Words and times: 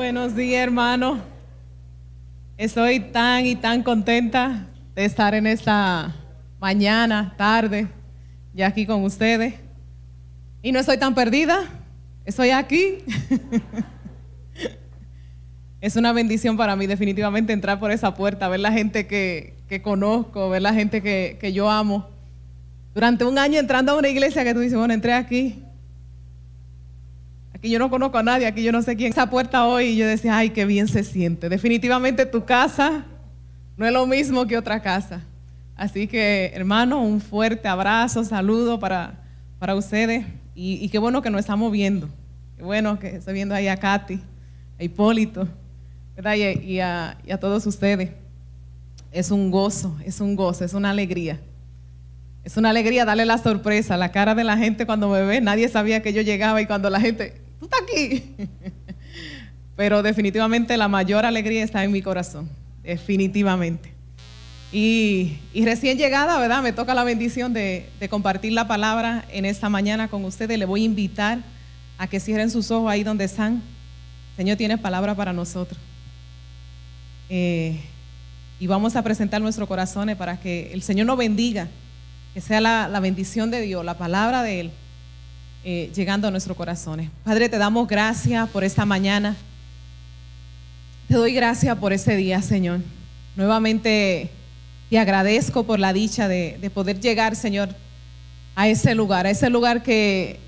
Buenos 0.00 0.34
días, 0.34 0.62
hermano. 0.62 1.18
Estoy 2.56 3.00
tan 3.00 3.44
y 3.44 3.54
tan 3.54 3.82
contenta 3.82 4.66
de 4.94 5.04
estar 5.04 5.34
en 5.34 5.46
esta 5.46 6.16
mañana, 6.58 7.34
tarde, 7.36 7.86
ya 8.54 8.68
aquí 8.68 8.86
con 8.86 9.04
ustedes. 9.04 9.56
Y 10.62 10.72
no 10.72 10.78
estoy 10.78 10.96
tan 10.96 11.14
perdida, 11.14 11.68
estoy 12.24 12.48
aquí. 12.48 13.04
es 15.82 15.96
una 15.96 16.14
bendición 16.14 16.56
para 16.56 16.76
mí 16.76 16.86
definitivamente 16.86 17.52
entrar 17.52 17.78
por 17.78 17.90
esa 17.90 18.14
puerta, 18.14 18.48
ver 18.48 18.60
la 18.60 18.72
gente 18.72 19.06
que, 19.06 19.52
conozco, 19.82 20.48
ver 20.48 20.62
la 20.62 20.72
gente 20.72 21.02
que, 21.02 21.36
que 21.38 21.52
yo 21.52 21.70
amo. 21.70 22.08
Durante 22.94 23.26
un 23.26 23.36
año 23.36 23.60
entrando 23.60 23.92
a 23.92 23.98
una 23.98 24.08
iglesia 24.08 24.44
que 24.44 24.54
tú 24.54 24.60
dices, 24.60 24.78
bueno, 24.78 24.94
entré 24.94 25.12
aquí, 25.12 25.62
Aquí 27.60 27.68
yo 27.68 27.78
no 27.78 27.90
conozco 27.90 28.16
a 28.16 28.22
nadie, 28.22 28.46
aquí 28.46 28.62
yo 28.62 28.72
no 28.72 28.80
sé 28.80 28.96
quién. 28.96 29.12
Esa 29.12 29.28
puerta 29.28 29.66
hoy 29.66 29.88
y 29.88 29.96
yo 29.98 30.06
decía, 30.06 30.34
ay, 30.34 30.48
qué 30.48 30.64
bien 30.64 30.88
se 30.88 31.04
siente. 31.04 31.50
Definitivamente 31.50 32.24
tu 32.24 32.46
casa 32.46 33.04
no 33.76 33.84
es 33.84 33.92
lo 33.92 34.06
mismo 34.06 34.46
que 34.46 34.56
otra 34.56 34.80
casa. 34.80 35.20
Así 35.76 36.06
que, 36.06 36.52
hermano, 36.54 37.02
un 37.02 37.20
fuerte 37.20 37.68
abrazo, 37.68 38.24
saludo 38.24 38.80
para, 38.80 39.24
para 39.58 39.74
ustedes. 39.74 40.24
Y, 40.54 40.88
qué 40.88 40.98
bueno 40.98 41.20
que 41.20 41.28
nos 41.28 41.40
estamos 41.40 41.70
viendo. 41.70 42.08
Qué 42.56 42.62
bueno 42.62 42.98
que 42.98 43.16
estoy 43.16 43.34
viendo 43.34 43.54
ahí 43.54 43.68
a 43.68 43.76
Katy, 43.76 44.22
a 44.78 44.82
Hipólito, 44.82 45.46
¿verdad? 46.16 46.36
Y, 46.36 46.80
a, 46.80 47.18
y 47.26 47.30
a 47.30 47.38
todos 47.38 47.66
ustedes. 47.66 48.08
Es 49.12 49.30
un 49.30 49.50
gozo, 49.50 49.98
es 50.02 50.22
un 50.22 50.34
gozo, 50.34 50.64
es 50.64 50.72
una 50.72 50.88
alegría. 50.88 51.38
Es 52.42 52.56
una 52.56 52.70
alegría 52.70 53.04
darle 53.04 53.26
la 53.26 53.36
sorpresa, 53.36 53.98
la 53.98 54.12
cara 54.12 54.34
de 54.34 54.44
la 54.44 54.56
gente 54.56 54.86
cuando 54.86 55.10
me 55.10 55.20
ve. 55.24 55.42
Nadie 55.42 55.68
sabía 55.68 56.00
que 56.00 56.14
yo 56.14 56.22
llegaba 56.22 56.62
y 56.62 56.66
cuando 56.66 56.88
la 56.88 57.00
gente, 57.00 57.34
tú 57.60 57.66
estás 57.66 57.80
aquí. 57.82 58.34
Pero 59.76 60.02
definitivamente 60.02 60.76
la 60.76 60.88
mayor 60.88 61.24
alegría 61.24 61.62
está 61.62 61.84
en 61.84 61.92
mi 61.92 62.02
corazón, 62.02 62.50
definitivamente. 62.82 63.94
Y, 64.72 65.38
recién 65.64 65.98
llegada, 65.98 66.38
¿verdad? 66.38 66.62
Me 66.62 66.72
toca 66.72 66.94
la 66.94 67.02
bendición 67.02 67.52
de, 67.52 67.88
compartir 68.08 68.52
la 68.52 68.68
palabra 68.68 69.24
en 69.30 69.44
esta 69.44 69.68
mañana 69.68 70.08
con 70.08 70.24
ustedes. 70.24 70.58
Le 70.58 70.64
voy 70.64 70.82
a 70.82 70.84
invitar 70.84 71.38
a 71.98 72.06
que 72.06 72.20
cierren 72.20 72.50
sus 72.50 72.70
ojos 72.70 72.90
ahí 72.90 73.02
donde 73.02 73.24
están. 73.24 73.62
Señor 74.36 74.56
tiene 74.56 74.78
palabra 74.78 75.14
para 75.14 75.32
nosotros. 75.32 75.80
Eh, 77.28 77.80
y 78.58 78.66
vamos 78.66 78.96
a 78.96 79.02
presentar 79.02 79.40
nuestros 79.40 79.66
corazones 79.66 80.16
para 80.16 80.38
que 80.38 80.72
el 80.72 80.82
Señor 80.82 81.06
nos 81.06 81.16
bendiga, 81.16 81.68
que 82.34 82.40
sea 82.40 82.60
la, 82.60 82.86
la 82.86 83.00
bendición 83.00 83.50
de 83.50 83.62
Dios, 83.62 83.84
la 83.84 83.98
palabra 83.98 84.42
de 84.42 84.60
Él 84.60 84.72
eh, 85.62 85.90
llegando 85.94 86.26
a 86.26 86.30
nuestros 86.30 86.56
corazones. 86.56 87.10
Padre, 87.22 87.48
te 87.48 87.58
damos 87.58 87.86
gracias 87.86 88.48
por 88.48 88.64
esta 88.64 88.86
mañana. 88.86 89.36
Te 91.06 91.14
doy 91.14 91.34
gracias 91.34 91.76
por 91.76 91.92
ese 91.92 92.16
día, 92.16 92.40
Señor. 92.40 92.80
Nuevamente 93.36 94.30
te 94.88 94.98
agradezco 94.98 95.64
por 95.64 95.78
la 95.78 95.92
dicha 95.92 96.28
de, 96.28 96.70
poder 96.72 96.98
llegar, 96.98 97.36
Señor, 97.36 97.68
a 98.56 98.68
ese 98.68 98.94
lugar, 98.94 99.26
a 99.26 99.30
ese 99.30 99.50
lugar 99.50 99.82
que, 99.82 100.40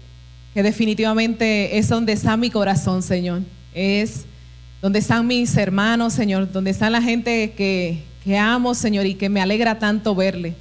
definitivamente 0.54 1.78
es 1.78 1.88
donde 1.88 2.12
está 2.12 2.36
mi 2.36 2.50
corazón, 2.50 3.02
Señor. 3.02 3.42
Es 3.74 4.24
donde 4.80 4.98
están 4.98 5.26
mis 5.26 5.56
hermanos, 5.56 6.14
Señor, 6.14 6.50
donde 6.50 6.70
está 6.70 6.88
la 6.88 7.02
gente 7.02 7.52
que, 7.52 8.02
que 8.24 8.38
amo, 8.38 8.74
Señor, 8.74 9.04
y 9.04 9.14
que 9.14 9.28
me 9.28 9.40
alegra 9.40 9.78
tanto 9.78 10.14
verle. 10.14 10.54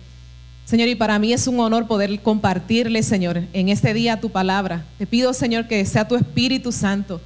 Señor, 0.66 0.88
y 0.88 0.95
para 0.95 1.20
mí 1.20 1.34
es 1.34 1.48
un 1.48 1.59
honor 1.59 1.88
poder 1.88 2.22
compartirle, 2.22 3.04
Señor, 3.04 3.44
en 3.54 3.70
este 3.70 3.94
día 3.94 4.20
tu 4.20 4.30
palabra. 4.30 4.86
Te 4.98 5.06
pido, 5.06 5.34
Señor, 5.34 5.67
que 5.67 5.86
sea 5.86 6.08
tu 6.08 6.16
Espíritu 6.16 6.72
Santo. 6.72 7.20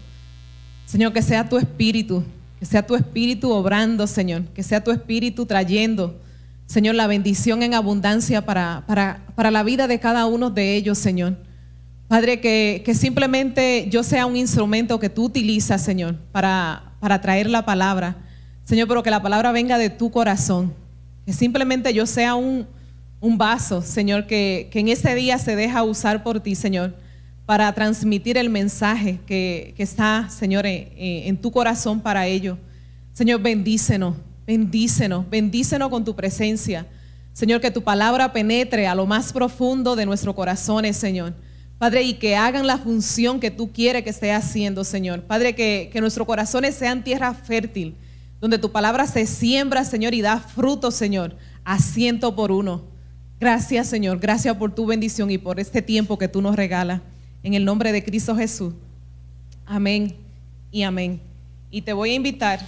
Señor, 0.86 1.14
que 1.14 1.22
sea 1.22 1.48
tu 1.48 1.58
Espíritu, 1.58 2.24
que 2.60 2.66
sea 2.66 2.86
tu 2.86 2.96
Espíritu 2.96 3.52
obrando, 3.52 4.08
Señor, 4.08 4.44
que 4.54 4.64
sea 4.64 4.84
tu 4.84 4.92
Espíritu 4.92 5.46
trayendo, 5.46 6.20
Señor, 6.68 6.96
la 6.96 7.08
bendición 7.08 7.62
en 7.64 7.74
abundancia 7.74 8.46
para, 8.46 8.84
para, 8.88 9.52
la 9.52 9.64
vida 9.64 9.88
de 9.88 10.00
cada 10.00 10.26
uno 10.26 10.50
de 10.50 10.76
ellos, 10.76 10.98
Señor. 10.98 11.38
Padre, 12.08 12.40
que, 12.40 12.82
que, 12.86 12.96
simplemente 12.96 13.88
yo 13.90 14.04
sea 14.04 14.26
un 14.26 14.36
instrumento 14.36 15.00
que 15.00 15.10
tú 15.10 15.26
utilizas, 15.26 15.84
Señor, 15.84 16.16
para, 16.32 16.94
para 17.00 17.22
traer 17.22 17.50
la 17.50 17.66
palabra. 17.66 18.18
Señor, 18.64 18.88
pero 18.88 19.04
que 19.04 19.12
la 19.12 19.22
palabra 19.22 19.52
venga 19.52 19.78
de 19.78 19.90
tu 19.90 20.10
corazón. 20.10 20.74
Que 21.26 21.34
simplemente 21.34 21.94
yo 21.94 22.06
sea 22.06 22.36
un, 22.36 22.68
un 23.26 23.40
vaso, 23.40 23.82
Señor, 23.82 24.28
que, 24.28 24.70
en 24.72 24.88
ese 24.88 25.16
día 25.16 25.40
se 25.40 25.56
deja 25.56 25.84
usar 25.84 26.22
por 26.22 26.40
ti, 26.42 26.54
Señor, 26.54 26.94
para 27.48 27.74
transmitir 27.74 28.38
el 28.38 28.52
mensaje 28.52 29.20
que, 29.26 29.74
está, 29.80 30.30
Señor, 30.30 30.66
en, 30.68 31.36
tu 31.38 31.52
corazón 31.52 32.00
para 32.02 32.28
ello. 32.28 32.60
Señor, 33.14 33.42
bendícenos, 33.42 34.16
bendícenos, 34.46 35.28
bendícenos 35.28 35.90
con 35.90 36.06
tu 36.06 36.16
presencia. 36.16 36.86
Señor, 37.34 37.62
que 37.62 37.72
tu 37.72 37.84
palabra 37.84 38.32
penetre 38.32 38.86
a 38.86 38.94
lo 38.94 39.08
más 39.08 39.34
profundo 39.34 39.96
de 39.96 40.06
nuestros 40.06 40.36
corazones, 40.36 40.96
Señor. 40.96 41.34
Padre, 41.80 42.04
y 42.04 42.14
que 42.14 42.36
hagan 42.36 42.68
la 42.68 42.78
función 42.78 43.40
que 43.40 43.50
tú 43.50 43.72
quieres 43.74 44.04
que 44.04 44.12
esté 44.12 44.34
haciendo, 44.34 44.84
Señor. 44.84 45.24
Padre, 45.24 45.56
que, 45.56 45.92
nuestros 46.00 46.28
corazones 46.28 46.76
sean 46.76 47.04
tierra 47.04 47.34
fértil, 47.34 47.96
donde 48.40 48.60
tu 48.60 48.72
palabra 48.72 49.08
se 49.08 49.26
siembra, 49.26 49.84
Señor, 49.84 50.14
y 50.14 50.22
da 50.22 50.40
fruto, 50.40 50.92
Señor, 50.92 51.36
a 51.64 51.80
ciento 51.80 52.36
por 52.36 52.52
uno. 52.52 52.95
Gracias, 53.40 53.88
Señor. 53.88 54.20
Gracias 54.20 54.56
por 54.56 54.74
tu 54.74 54.86
bendición 54.86 55.30
y 55.30 55.38
por 55.38 55.60
este 55.60 55.82
tiempo 55.82 56.18
que 56.18 56.28
tú 56.28 56.42
nos 56.42 56.56
regalas. 56.56 57.02
En 57.44 57.54
el 57.54 57.66
nombre 57.66 57.92
de 57.92 58.04
Cristo 58.04 58.36
Jesús. 58.36 58.74
Amén 59.66 60.16
y 60.72 60.84
amén. 60.84 61.20
Y 61.70 61.82
te 61.82 61.94
voy 61.94 62.12
a 62.12 62.16
invitar 62.16 62.60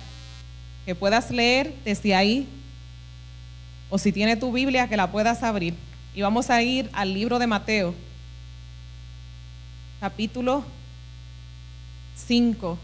que 0.86 0.96
puedas 0.96 1.32
leer 1.32 1.74
desde 1.84 2.16
ahí, 2.16 2.48
o 3.90 3.98
si 3.98 4.12
tiene 4.12 4.36
tu 4.36 4.52
Biblia, 4.52 4.88
que 4.88 4.98
la 4.98 5.12
puedas 5.12 5.44
abrir. 5.44 5.74
Y 6.14 6.22
vamos 6.22 6.50
a 6.50 6.62
ir 6.62 6.90
al 6.94 7.14
libro 7.14 7.40
de 7.40 7.48
Mateo, 7.48 7.94
capítulo 10.00 10.64
5. 12.16 12.78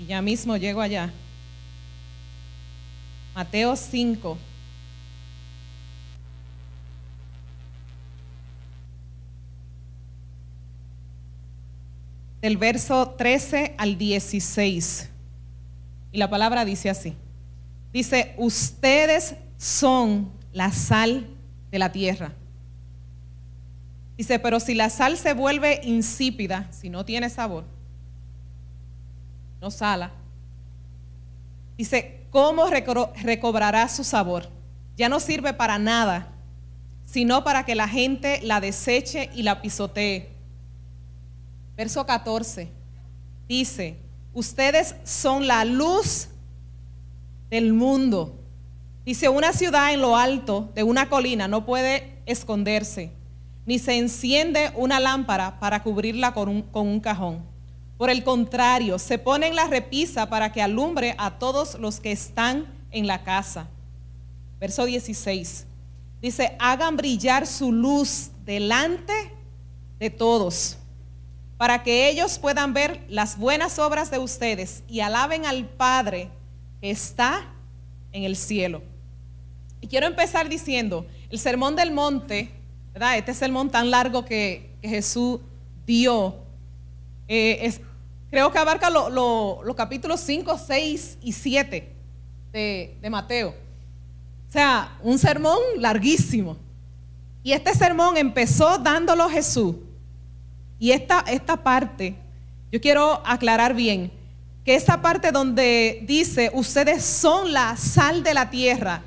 Y 0.00 0.06
ya 0.06 0.22
mismo 0.22 0.56
llego 0.56 0.80
allá. 0.80 1.12
Mateo 3.34 3.76
5. 3.76 4.38
Del 12.42 12.56
verso 12.56 13.10
13 13.10 13.74
al 13.78 13.96
16. 13.98 15.10
Y 16.12 16.18
la 16.18 16.28
palabra 16.28 16.64
dice 16.64 16.90
así. 16.90 17.14
Dice, 17.92 18.34
ustedes 18.38 19.36
son 19.58 20.30
la 20.52 20.72
sal 20.72 21.28
de 21.70 21.78
la 21.78 21.92
tierra. 21.92 22.32
Dice, 24.16 24.38
pero 24.38 24.60
si 24.60 24.74
la 24.74 24.90
sal 24.90 25.16
se 25.16 25.32
vuelve 25.32 25.80
insípida, 25.84 26.70
si 26.72 26.90
no 26.90 27.04
tiene 27.04 27.30
sabor, 27.30 27.64
no 29.60 29.70
sala. 29.70 30.12
Dice, 31.76 32.19
¿cómo 32.30 32.66
recobrará 32.66 33.88
su 33.88 34.04
sabor? 34.04 34.48
Ya 34.96 35.08
no 35.08 35.20
sirve 35.20 35.52
para 35.52 35.78
nada, 35.78 36.28
sino 37.04 37.44
para 37.44 37.64
que 37.64 37.74
la 37.74 37.88
gente 37.88 38.40
la 38.42 38.60
deseche 38.60 39.30
y 39.34 39.42
la 39.42 39.60
pisotee. 39.60 40.30
Verso 41.76 42.04
14 42.04 42.70
dice, 43.48 43.96
ustedes 44.32 44.94
son 45.04 45.46
la 45.46 45.64
luz 45.64 46.28
del 47.48 47.72
mundo. 47.72 48.36
Dice, 49.04 49.28
una 49.28 49.52
ciudad 49.52 49.92
en 49.92 50.00
lo 50.00 50.16
alto 50.16 50.70
de 50.74 50.82
una 50.82 51.08
colina 51.08 51.48
no 51.48 51.64
puede 51.64 52.18
esconderse, 52.26 53.12
ni 53.66 53.78
se 53.78 53.98
enciende 53.98 54.70
una 54.76 55.00
lámpara 55.00 55.58
para 55.58 55.82
cubrirla 55.82 56.32
con 56.32 56.48
un, 56.48 56.62
con 56.62 56.86
un 56.86 57.00
cajón 57.00 57.49
por 58.00 58.08
el 58.08 58.24
contrario, 58.24 58.98
se 58.98 59.18
pone 59.18 59.48
en 59.48 59.54
la 59.54 59.66
repisa 59.66 60.30
para 60.30 60.52
que 60.52 60.62
alumbre 60.62 61.14
a 61.18 61.38
todos 61.38 61.78
los 61.78 62.00
que 62.00 62.12
están 62.12 62.66
en 62.92 63.06
la 63.06 63.24
casa. 63.24 63.68
Verso 64.58 64.86
16. 64.86 65.66
Dice, 66.22 66.56
hagan 66.58 66.96
brillar 66.96 67.46
su 67.46 67.72
luz 67.72 68.30
delante 68.46 69.12
de 69.98 70.08
todos, 70.08 70.78
para 71.58 71.82
que 71.82 72.08
ellos 72.08 72.38
puedan 72.38 72.72
ver 72.72 73.04
las 73.10 73.36
buenas 73.36 73.78
obras 73.78 74.10
de 74.10 74.18
ustedes 74.18 74.82
y 74.88 75.00
alaben 75.00 75.44
al 75.44 75.66
Padre 75.66 76.30
que 76.80 76.90
está 76.90 77.52
en 78.12 78.24
el 78.24 78.36
cielo. 78.36 78.80
Y 79.82 79.88
quiero 79.88 80.06
empezar 80.06 80.48
diciendo, 80.48 81.06
el 81.28 81.38
sermón 81.38 81.76
del 81.76 81.92
monte, 81.92 82.50
¿verdad? 82.94 83.18
Este 83.18 83.34
sermón 83.34 83.68
tan 83.68 83.90
largo 83.90 84.24
que, 84.24 84.70
Jesús 84.80 85.40
dio, 85.84 86.36
eh, 87.28 87.58
es, 87.60 87.82
Creo 88.30 88.52
que 88.52 88.58
abarca 88.58 88.90
los 88.90 89.74
capítulos 89.76 90.20
5, 90.20 90.56
6 90.56 91.18
y 91.22 91.32
7 91.32 91.92
de, 92.52 93.08
Mateo. 93.10 93.50
O 94.48 94.52
sea, 94.52 94.96
un 95.02 95.18
sermón 95.18 95.58
larguísimo. 95.76 96.56
Y 97.42 97.52
este 97.52 97.74
sermón 97.74 98.16
empezó 98.16 98.76
dándolo 98.76 99.26
Jesús 99.30 99.76
Y 100.78 100.90
esta, 100.90 101.24
esta 101.26 101.56
parte, 101.56 102.14
yo 102.70 102.80
quiero 102.80 103.22
aclarar 103.24 103.74
bien, 103.74 104.12
que 104.64 104.74
esa 104.74 105.00
parte 105.00 105.32
donde 105.32 106.04
dice, 106.06 106.50
ustedes 106.52 107.02
son 107.02 107.52
la 107.52 107.76
sal 107.76 108.22
de 108.22 108.34
la 108.34 108.50
tierra, 108.50 109.02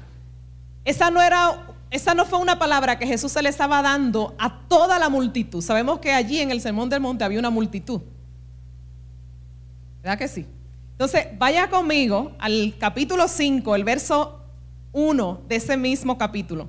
esa 0.84 1.12
no 1.12 1.22
era 1.22 1.68
esa 1.94 2.16
no 2.16 2.26
fue 2.26 2.40
una 2.40 2.58
palabra 2.58 2.98
que 2.98 3.06
Jesús 3.06 3.32
se 3.32 3.44
le 3.44 3.50
estaba 3.50 3.84
dando 3.84 4.34
a 4.40 4.62
toda 4.68 4.98
la 4.98 5.10
multitud. 5.10 5.62
Sabemos 5.62 6.00
que 6.00 6.12
allí 6.12 6.40
en 6.40 6.50
el 6.50 6.60
Sermón 6.60 6.90
del 6.90 7.02
Monte 7.02 7.24
había 7.24 7.38
una 7.38 7.52
multitud. 7.52 8.02
¿Verdad 10.04 10.18
que 10.18 10.28
sí? 10.28 10.46
Entonces, 10.92 11.28
vaya 11.38 11.70
conmigo 11.70 12.34
al 12.38 12.76
capítulo 12.78 13.30
5, 13.30 13.74
el 13.74 13.86
verso 13.86 14.42
1 14.92 15.46
de 15.48 15.56
ese 15.56 15.78
mismo 15.78 16.18
capítulo. 16.18 16.68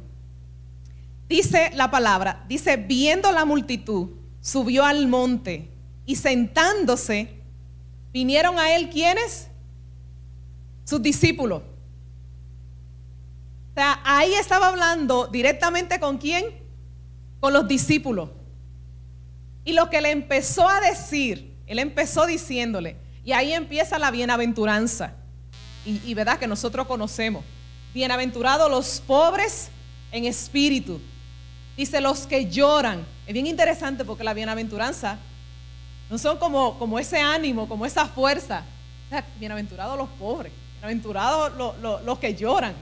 Dice 1.28 1.72
la 1.75 1.90
palabra, 1.90 2.44
dice, 2.48 2.76
viendo 2.76 3.32
la 3.32 3.44
multitud, 3.44 4.10
subió 4.40 4.84
al 4.84 5.08
monte 5.08 5.69
y 6.06 6.14
sentándose, 6.14 7.40
vinieron 8.12 8.56
a 8.56 8.76
él 8.76 8.88
quienes? 8.88 9.48
Sus 10.84 11.02
discípulos. 11.02 11.62
O 13.72 13.75
sea, 13.75 14.00
ahí 14.04 14.32
estaba 14.34 14.69
hablando 14.69 15.26
directamente 15.26 15.98
con 15.98 16.19
quién? 16.19 16.44
Con 17.40 17.52
los 17.52 17.66
discípulos. 17.66 18.31
Y 19.64 19.72
lo 19.72 19.90
que 19.90 20.00
le 20.00 20.12
empezó 20.12 20.69
a 20.69 20.81
decir, 20.81 21.56
él 21.66 21.81
empezó 21.81 22.26
diciéndole, 22.26 23.02
y 23.25 23.32
ahí 23.32 23.53
empieza 23.53 23.99
la 23.99 24.11
bienaventuranza. 24.11 25.12
Y, 25.87 26.15
verdad 26.15 26.38
que 26.38 26.47
nosotros 26.47 26.87
conocemos. 26.87 27.44
Bienaventurados 27.93 28.71
los 28.71 29.00
pobres 29.00 29.69
en 30.12 30.25
espíritu. 30.25 31.00
Dice 31.76 32.00
los 32.00 32.26
que 32.26 32.50
lloran. 32.50 33.05
Es 33.26 33.35
bien 33.35 33.47
interesante 33.47 34.05
porque 34.05 34.25
la 34.25 34.32
bienaventuranza 34.32 35.19
no 36.09 36.19
son 36.19 36.38
como, 36.38 36.79
como 36.79 36.99
ese 36.99 37.19
ánimo, 37.19 37.69
como 37.69 37.85
esa 37.85 38.06
fuerza. 38.06 38.65
O 39.06 39.09
sea, 39.11 39.25
bienaventurados 39.38 39.99
los 39.99 40.09
pobres, 40.11 40.53
bienaventurados 40.73 41.53
los 42.05 42.19
que 42.19 42.35
lloran. 42.35 42.75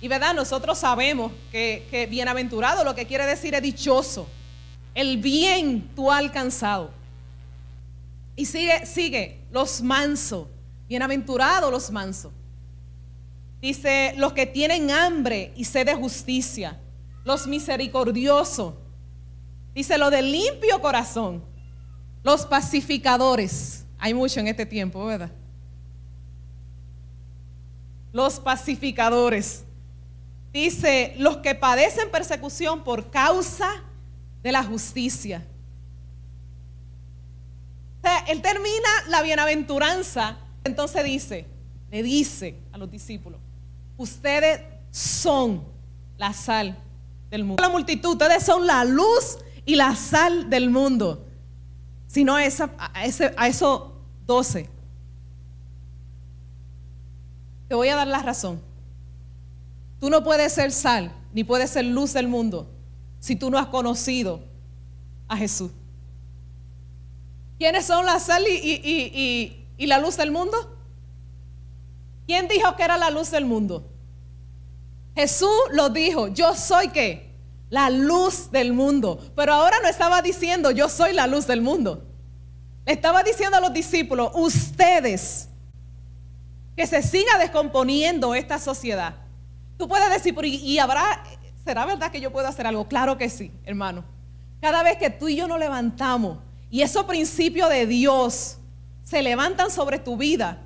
Y 0.00 0.08
verdad, 0.08 0.34
nosotros 0.34 0.78
sabemos 0.78 1.32
que, 1.50 1.86
que 1.90 2.06
bienaventurado 2.06 2.84
lo 2.84 2.94
que 2.94 3.06
quiere 3.06 3.24
decir 3.24 3.54
es 3.54 3.62
dichoso. 3.62 4.26
El 4.94 5.16
bien 5.18 5.90
tú 5.94 6.12
has 6.12 6.18
alcanzado. 6.18 6.90
Y 8.36 8.44
sigue, 8.44 8.84
sigue, 8.84 9.46
los 9.50 9.82
mansos, 9.82 10.46
bienaventurados 10.86 11.72
los 11.72 11.90
mansos. 11.90 12.32
Dice, 13.62 14.12
los 14.18 14.34
que 14.34 14.44
tienen 14.44 14.90
hambre 14.90 15.52
y 15.56 15.64
sed 15.64 15.86
de 15.86 15.94
justicia, 15.94 16.78
los 17.24 17.46
misericordiosos. 17.46 18.74
Dice, 19.74 19.96
lo 19.96 20.10
de 20.10 20.20
limpio 20.20 20.80
corazón, 20.82 21.42
los 22.22 22.44
pacificadores. 22.44 23.86
Hay 23.98 24.12
mucho 24.12 24.40
en 24.40 24.48
este 24.48 24.66
tiempo, 24.66 25.06
¿verdad? 25.06 25.32
Los 28.12 28.38
pacificadores. 28.38 29.64
Dice, 30.52 31.14
los 31.18 31.38
que 31.38 31.54
padecen 31.54 32.10
persecución 32.10 32.84
por 32.84 33.10
causa 33.10 33.82
de 34.42 34.52
la 34.52 34.62
justicia. 34.62 35.46
Él 38.28 38.42
termina 38.42 38.88
la 39.08 39.22
bienaventuranza, 39.22 40.36
entonces 40.64 41.04
dice, 41.04 41.46
le 41.90 42.02
dice 42.02 42.58
a 42.72 42.78
los 42.78 42.90
discípulos, 42.90 43.40
ustedes 43.96 44.60
son 44.90 45.64
la 46.16 46.32
sal 46.32 46.76
del 47.30 47.44
mundo. 47.44 47.62
La 47.62 47.68
multitud, 47.68 48.12
ustedes 48.12 48.42
son 48.44 48.66
la 48.66 48.84
luz 48.84 49.38
y 49.64 49.76
la 49.76 49.94
sal 49.94 50.48
del 50.50 50.70
mundo. 50.70 51.26
Si 52.06 52.24
no 52.24 52.36
a, 52.36 52.40
a, 52.40 53.04
ese, 53.04 53.34
a 53.36 53.48
esos 53.48 53.82
doce. 54.26 54.68
Te 57.68 57.74
voy 57.74 57.88
a 57.88 57.96
dar 57.96 58.06
la 58.06 58.22
razón. 58.22 58.60
Tú 60.00 60.10
no 60.10 60.22
puedes 60.22 60.52
ser 60.52 60.72
sal, 60.72 61.12
ni 61.32 61.44
puedes 61.44 61.70
ser 61.70 61.84
luz 61.84 62.12
del 62.12 62.28
mundo, 62.28 62.70
si 63.18 63.34
tú 63.34 63.50
no 63.50 63.58
has 63.58 63.66
conocido 63.66 64.40
a 65.28 65.36
Jesús. 65.36 65.70
¿Quiénes 67.58 67.86
son 67.86 68.04
la 68.04 68.18
sal 68.20 68.44
y, 68.46 69.66
la 69.78 69.98
luz 69.98 70.16
del 70.16 70.30
mundo? 70.30 70.76
¿Quién 72.26 72.48
dijo 72.48 72.74
que 72.76 72.82
era 72.82 72.96
la 72.96 73.10
luz 73.10 73.30
del 73.30 73.44
mundo? 73.44 73.88
Jesús 75.14 75.48
lo 75.70 75.88
dijo, 75.88 76.28
yo 76.28 76.54
soy 76.54 76.88
qué? 76.88 77.34
La 77.70 77.88
luz 77.88 78.50
del 78.50 78.72
mundo. 78.72 79.18
Pero 79.34 79.54
ahora 79.54 79.78
no 79.82 79.88
estaba 79.88 80.20
diciendo, 80.22 80.70
yo 80.70 80.88
soy 80.88 81.12
la 81.12 81.26
luz 81.26 81.46
del 81.46 81.62
mundo. 81.62 82.04
Le 82.84 82.92
estaba 82.92 83.22
diciendo 83.22 83.56
a 83.56 83.60
los 83.60 83.72
discípulos, 83.72 84.30
ustedes, 84.34 85.48
que 86.76 86.86
se 86.86 87.02
siga 87.02 87.38
descomponiendo 87.38 88.34
esta 88.34 88.58
sociedad, 88.58 89.14
Tú 89.76 89.88
puedes 89.88 90.08
decir, 90.10 90.34
y, 90.44 90.78
habrá, 90.78 91.22
¿será 91.64 91.84
verdad 91.84 92.10
que 92.10 92.20
yo 92.20 92.32
puedo 92.32 92.48
hacer 92.48 92.66
algo? 92.66 92.88
Claro 92.88 93.18
que 93.18 93.28
sí, 93.28 93.52
hermano. 93.64 94.04
Cada 94.60 94.82
vez 94.82 94.96
que 94.96 95.10
tú 95.10 95.28
y 95.28 95.36
yo 95.36 95.46
nos 95.46 95.58
levantamos 95.58 96.38
y 96.76 96.82
esos 96.82 97.04
principios 97.04 97.70
de 97.70 97.86
Dios 97.86 98.58
se 99.02 99.22
levantan 99.22 99.70
sobre 99.70 99.98
tu 99.98 100.18
vida, 100.18 100.58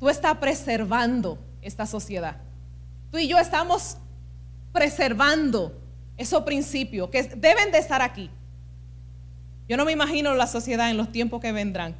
tú 0.00 0.08
estás 0.08 0.38
preservando 0.38 1.38
esta 1.60 1.84
sociedad. 1.84 2.38
Tú 3.10 3.18
y 3.18 3.28
yo 3.28 3.36
estamos 3.38 3.98
preservando 4.72 5.78
esos 6.16 6.42
principios 6.44 7.10
que 7.10 7.22
deben 7.22 7.70
de 7.70 7.76
estar 7.76 8.00
aquí. 8.00 8.30
Yo 9.68 9.76
no 9.76 9.84
me 9.84 9.92
imagino 9.92 10.32
la 10.32 10.46
sociedad 10.46 10.88
en 10.88 10.96
los 10.96 11.12
tiempos 11.12 11.42
que 11.42 11.52
vendrán. 11.52 11.94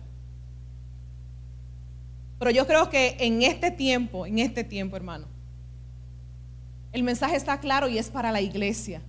Pero 2.38 2.50
yo 2.50 2.66
creo 2.66 2.88
que 2.88 3.18
en 3.20 3.42
este 3.42 3.70
tiempo, 3.70 4.24
en 4.24 4.38
este 4.38 4.64
tiempo, 4.64 4.96
hermano, 4.96 5.26
el 6.90 7.02
mensaje 7.02 7.36
está 7.36 7.60
claro 7.60 7.86
y 7.86 7.98
es 7.98 8.08
para 8.08 8.32
la 8.32 8.40
iglesia. 8.40 9.02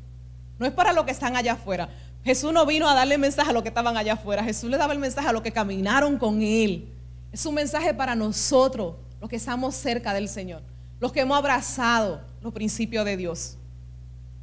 No 0.60 0.66
es 0.66 0.74
para 0.74 0.92
los 0.92 1.06
que 1.06 1.12
están 1.12 1.38
allá 1.38 1.54
afuera. 1.54 1.88
Jesús 2.28 2.52
no 2.52 2.66
vino 2.66 2.90
a 2.90 2.94
darle 2.94 3.18
mensaje 3.18 3.52
a 3.52 3.54
los 3.54 3.64
que 3.64 3.70
estaban 3.70 3.96
allá 3.96 4.14
afuera. 4.14 4.44
Jesús 4.44 4.70
le 4.70 4.78
daba 4.78 4.92
el 4.92 5.00
mensaje 5.00 5.30
a 5.30 5.32
los 5.32 5.42
que 5.42 5.54
caminaron 5.54 6.18
con 6.18 6.42
Él. 6.42 6.94
Es 7.32 7.46
un 7.46 7.56
mensaje 7.56 7.94
para 7.94 8.16
nosotros, 8.16 8.96
los 9.22 9.30
que 9.30 9.38
estamos 9.38 9.76
cerca 9.76 10.14
del 10.14 10.28
Señor, 10.28 10.62
los 11.00 11.14
que 11.14 11.22
hemos 11.22 11.38
abrazado 11.38 12.22
los 12.42 12.52
principios 12.52 13.06
de 13.06 13.16
Dios. 13.16 13.58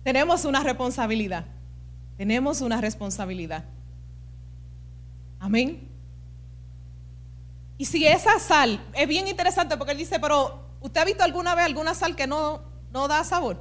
Tenemos 0.02 0.46
una 0.46 0.62
responsabilidad. 0.62 1.44
Tenemos 2.16 2.62
una 2.62 2.80
responsabilidad. 2.80 3.64
Amén. 5.38 5.86
Y 7.76 7.84
si 7.84 8.06
esa 8.06 8.38
sal, 8.38 8.80
es 8.94 9.06
bien 9.06 9.28
interesante 9.28 9.76
porque 9.76 9.92
él 9.92 9.98
dice, 9.98 10.18
pero 10.18 10.58
¿usted 10.80 11.02
ha 11.02 11.04
visto 11.04 11.22
alguna 11.22 11.54
vez 11.54 11.66
alguna 11.66 11.94
sal 11.94 12.16
que 12.16 12.26
no 12.26 12.74
no 12.94 13.08
da 13.08 13.24
sabor. 13.24 13.60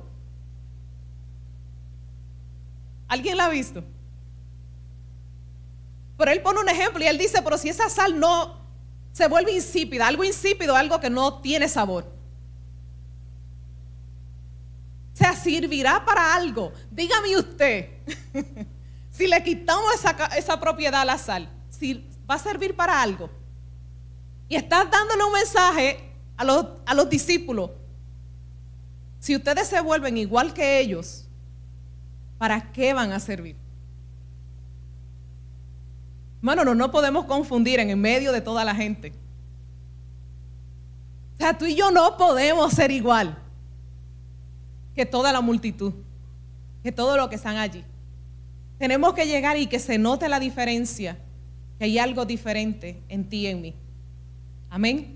¿Alguien 3.08 3.36
la 3.36 3.46
ha 3.46 3.50
visto? 3.50 3.84
Pero 6.24 6.32
él 6.32 6.42
pone 6.42 6.62
un 6.62 6.70
ejemplo 6.70 7.04
y 7.04 7.08
él 7.08 7.18
dice, 7.18 7.42
pero 7.42 7.58
si 7.58 7.68
esa 7.68 7.90
sal 7.90 8.18
no 8.18 8.56
se 9.12 9.28
vuelve 9.28 9.52
insípida, 9.52 10.08
algo 10.08 10.24
insípido, 10.24 10.74
algo 10.74 10.98
que 11.02 11.10
no 11.10 11.42
tiene 11.42 11.68
sabor. 11.68 12.06
O 15.14 15.18
sea, 15.18 15.34
servirá 15.36 16.06
para 16.06 16.34
algo. 16.34 16.72
Dígame 16.90 17.36
usted, 17.36 17.90
si 19.12 19.28
le 19.28 19.44
quitamos 19.44 19.84
esa, 20.34 20.58
propiedad 20.62 21.02
a 21.02 21.04
la 21.04 21.18
sal, 21.18 21.50
si 21.70 22.10
va 22.30 22.36
a 22.36 22.40
servir 22.40 22.74
para 22.74 23.02
algo. 23.02 23.30
Y 24.48 24.56
está 24.56 24.86
dándole 24.86 25.26
un 25.26 25.34
mensaje 25.34 26.10
a 26.38 26.94
los 26.94 27.10
discípulos 27.10 27.72
si 29.20 29.36
ustedes 29.36 29.68
se 29.68 29.82
vuelven 29.82 30.18
igual 30.18 30.54
que 30.54 30.80
ellos, 30.80 31.26
¿para 32.38 32.72
qué 32.72 32.94
van 32.94 33.12
a 33.12 33.20
servir? 33.20 33.58
Hermano, 36.44 36.66
no, 36.66 36.76
no 36.76 36.92
podemos 36.92 37.24
confundir 37.24 37.80
en 37.80 37.90
el 37.90 37.96
medio 37.96 38.34
de 38.34 38.42
toda 38.42 38.66
la 38.66 38.76
gente. 38.76 39.14
O 41.36 41.38
sea, 41.38 41.58
tú 41.58 41.64
y 41.64 41.74
yo 41.74 41.90
no 41.90 42.18
podemos 42.18 42.74
ser 42.74 42.92
igual 42.92 43.38
que 44.94 45.06
toda 45.06 45.32
la 45.32 45.40
multitud, 45.40 45.94
que 46.84 46.92
todo 46.92 47.16
lo 47.16 47.30
que 47.30 47.36
están 47.36 47.56
allí. 47.56 47.86
Tenemos 48.78 49.14
que 49.14 49.26
llegar 49.26 49.56
y 49.58 49.68
que 49.68 49.80
se 49.80 49.98
note 49.98 50.28
la 50.28 50.38
diferencia, 50.42 51.18
que 51.78 51.86
hay 51.86 51.98
algo 51.98 52.26
diferente 52.26 53.02
en 53.08 53.30
ti 53.30 53.38
y 53.38 53.48
en 53.48 53.62
mí. 53.62 53.74
Amén. 54.70 55.16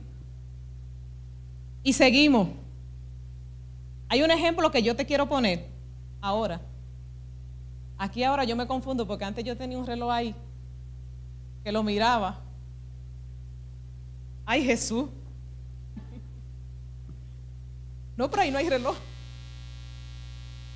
Y 1.83 1.91
seguimos. 1.91 2.47
Hay 4.07 4.23
un 4.23 4.31
ejemplo 4.31 4.71
que 4.71 4.81
yo 4.81 4.95
te 4.95 5.05
quiero 5.05 5.27
poner 5.27 5.67
ahora. 6.21 6.61
Aquí 7.97 8.23
ahora 8.23 8.45
yo 8.45 8.55
me 8.55 8.65
confundo 8.65 9.05
porque 9.05 9.25
antes 9.25 9.43
yo 9.43 9.57
tenía 9.57 9.77
un 9.77 9.85
reloj 9.85 10.09
ahí 10.09 10.33
que 11.67 11.71
lo 11.73 11.83
miraba. 11.83 12.39
Ay 14.45 14.63
Jesús. 14.63 15.09
No, 18.15 18.31
pero 18.31 18.43
ahí 18.43 18.51
no 18.51 18.57
hay 18.57 18.69
reloj. 18.69 18.95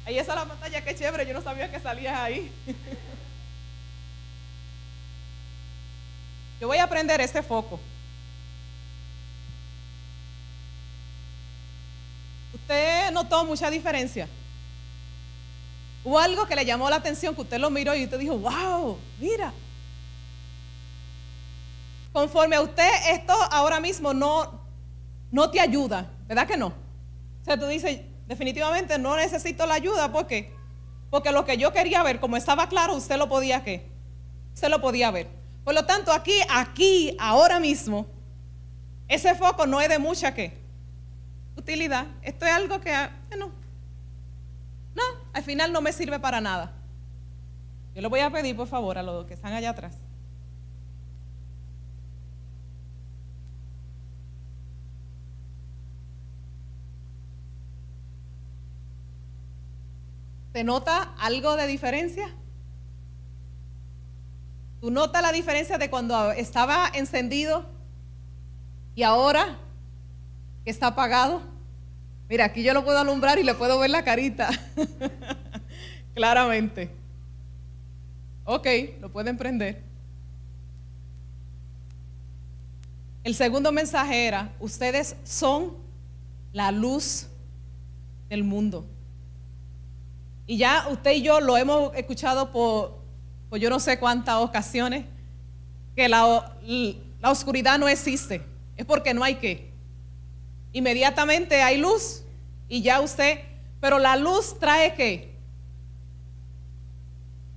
Ahí 0.04 0.18
está 0.18 0.36
la 0.36 0.44
pantalla, 0.44 0.84
qué 0.84 0.94
chévere, 0.94 1.26
yo 1.26 1.34
no 1.34 1.42
sabía 1.42 1.72
que 1.72 1.80
salías 1.80 2.20
ahí. 2.20 2.52
yo 6.60 6.68
voy 6.68 6.80
a 6.80 6.88
prender 6.88 7.22
este 7.22 7.42
foco. 7.42 7.80
¿Usted 12.54 13.12
notó 13.14 13.46
mucha 13.46 13.70
diferencia? 13.70 14.28
Hubo 16.04 16.20
algo 16.20 16.46
que 16.48 16.56
le 16.58 16.66
llamó 16.66 16.90
la 16.90 16.98
atención, 16.98 17.34
que 17.34 17.44
usted 17.44 17.60
lo 17.60 17.70
miró 17.70 17.96
y 17.96 18.04
usted 18.04 18.20
dijo, 18.20 18.38
wow, 18.38 19.00
mira. 19.22 19.54
Conforme 22.14 22.58
a 22.58 22.62
usted, 22.62 22.90
esto 23.10 23.34
ahora 23.52 23.80
mismo 23.80 24.14
no, 24.14 24.62
no 25.32 25.50
te 25.50 25.60
ayuda, 25.60 26.12
¿verdad 26.28 26.48
que 26.48 26.58
no? 26.58 26.68
O 26.68 27.46
sea, 27.46 27.58
tú 27.58 27.68
dices, 27.68 28.02
definitivamente 28.28 28.98
no 29.00 29.16
necesito 29.16 29.66
la 29.66 29.76
ayuda, 29.76 30.12
¿por 30.12 30.28
qué? 30.28 30.54
Porque 31.10 31.32
lo 31.32 31.46
que 31.46 31.58
yo 31.58 31.72
quería 31.72 32.04
ver, 32.04 32.20
como 32.20 32.38
estaba 32.38 32.68
claro, 32.68 32.96
usted 32.96 33.18
lo 33.18 33.30
podía 33.30 33.64
qué? 33.64 33.90
Usted 34.54 34.70
lo 34.70 34.82
podía 34.82 35.12
ver. 35.12 35.28
Por 35.64 35.74
lo 35.74 35.86
tanto, 35.86 36.12
aquí, 36.12 36.34
aquí, 36.50 37.16
ahora 37.20 37.60
mismo, 37.60 38.08
ese 39.08 39.36
foco 39.36 39.66
no 39.66 39.80
es 39.80 39.90
de 39.90 40.00
mucha 40.00 40.34
qué? 40.34 40.58
Utilidad. 41.56 42.08
Esto 42.22 42.46
es 42.46 42.52
algo 42.52 42.80
que, 42.82 42.92
no, 43.38 43.52
no, 44.96 45.04
al 45.34 45.44
final 45.44 45.72
no 45.72 45.82
me 45.82 45.94
sirve 45.94 46.20
para 46.20 46.42
nada. 46.42 46.74
Yo 47.94 48.02
le 48.02 48.08
voy 48.08 48.22
a 48.22 48.30
pedir, 48.30 48.56
por 48.56 48.68
favor, 48.68 48.98
a 48.98 49.04
los 49.04 49.26
que 49.26 49.34
están 49.34 49.54
allá 49.54 49.72
atrás. 49.72 49.98
¿Te 60.52 60.64
nota 60.64 61.14
algo 61.18 61.56
de 61.56 61.68
diferencia? 61.68 62.30
¿Tú 64.82 64.92
notas 64.92 65.22
la 65.22 65.32
diferencia 65.32 65.78
de 65.78 65.90
cuando 65.90 66.32
estaba 66.32 66.90
encendido 66.94 67.66
y 68.96 69.04
ahora 69.04 69.60
que 70.66 70.72
está 70.72 70.88
apagado? 70.88 71.42
Mira, 72.28 72.46
aquí 72.46 72.64
yo 72.64 72.74
lo 72.74 72.84
puedo 72.84 72.98
alumbrar 72.98 73.38
y 73.40 73.44
le 73.44 73.54
puedo 73.54 73.78
ver 73.80 73.92
la 73.92 74.04
carita. 74.04 74.50
Claramente. 76.16 76.90
Ok, 78.44 78.68
lo 79.00 79.12
pueden 79.12 79.38
prender. 79.38 79.82
El 83.24 83.36
segundo 83.36 83.72
mensaje 83.72 84.26
era, 84.26 84.52
ustedes 84.60 85.16
son 85.24 85.76
la 86.54 86.72
luz 86.72 87.28
del 88.30 88.44
mundo. 88.44 88.86
Y 90.46 90.58
ya 90.58 90.88
usted 90.90 91.12
y 91.12 91.22
yo 91.22 91.40
lo 91.40 91.58
hemos 91.58 91.96
escuchado 91.96 92.52
por, 92.52 93.00
yo 93.60 93.70
no 93.70 93.80
sé 93.80 94.00
cuántas 94.00 94.36
ocasiones, 94.36 95.06
que 95.96 96.10
la, 96.10 96.56
la 97.20 97.32
oscuridad 97.32 97.78
no 97.78 97.88
existe. 97.88 98.42
Es 98.76 98.86
porque 98.86 99.14
no 99.14 99.24
hay 99.24 99.36
que. 99.36 99.72
Inmediatamente 100.74 101.62
hay 101.62 101.78
luz 101.78 102.24
y 102.68 102.82
ya 102.82 103.02
usted, 103.02 103.40
pero 103.80 104.00
la 104.00 104.16
luz 104.16 104.58
trae 104.60 104.94
qué? 104.96 105.36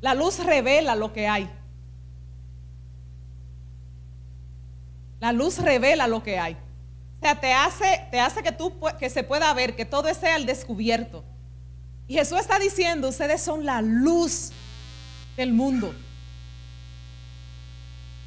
La 0.00 0.14
luz 0.14 0.44
revela 0.44 0.94
lo 0.94 1.12
que 1.12 1.26
hay. 1.26 1.48
La 5.20 5.32
luz 5.32 5.58
revela 5.58 6.06
lo 6.06 6.22
que 6.22 6.38
hay. 6.38 6.52
O 6.52 7.22
sea, 7.22 7.40
te 7.40 7.54
hace, 7.54 8.06
te 8.10 8.20
hace 8.20 8.42
que, 8.42 8.52
tú, 8.52 8.74
que 8.98 9.08
se 9.08 9.22
pueda 9.22 9.54
ver, 9.54 9.74
que 9.74 9.86
todo 9.86 10.08
esté 10.08 10.28
al 10.28 10.44
descubierto. 10.44 11.24
Y 12.06 12.14
Jesús 12.14 12.38
está 12.38 12.58
diciendo, 12.58 13.08
ustedes 13.08 13.40
son 13.40 13.64
la 13.64 13.80
luz 13.80 14.50
del 15.36 15.52
mundo. 15.52 15.94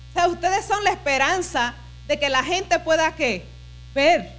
O 0.10 0.14
sea, 0.14 0.28
ustedes 0.28 0.66
son 0.66 0.84
la 0.84 0.92
esperanza 0.92 1.76
de 2.08 2.18
que 2.18 2.30
la 2.30 2.44
gente 2.44 2.80
pueda 2.80 3.16
¿qué? 3.16 3.46
ver 3.94 4.38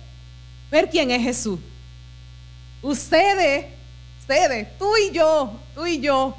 ver 0.71 0.89
quién 0.91 1.11
es 1.11 1.23
Jesús. 1.23 1.59
Ustedes, 2.83 3.67
ustedes, 4.21 4.79
tú 4.79 4.91
y 4.97 5.13
yo, 5.13 5.53
tú 5.75 5.87
y 5.87 6.01
yo, 6.01 6.37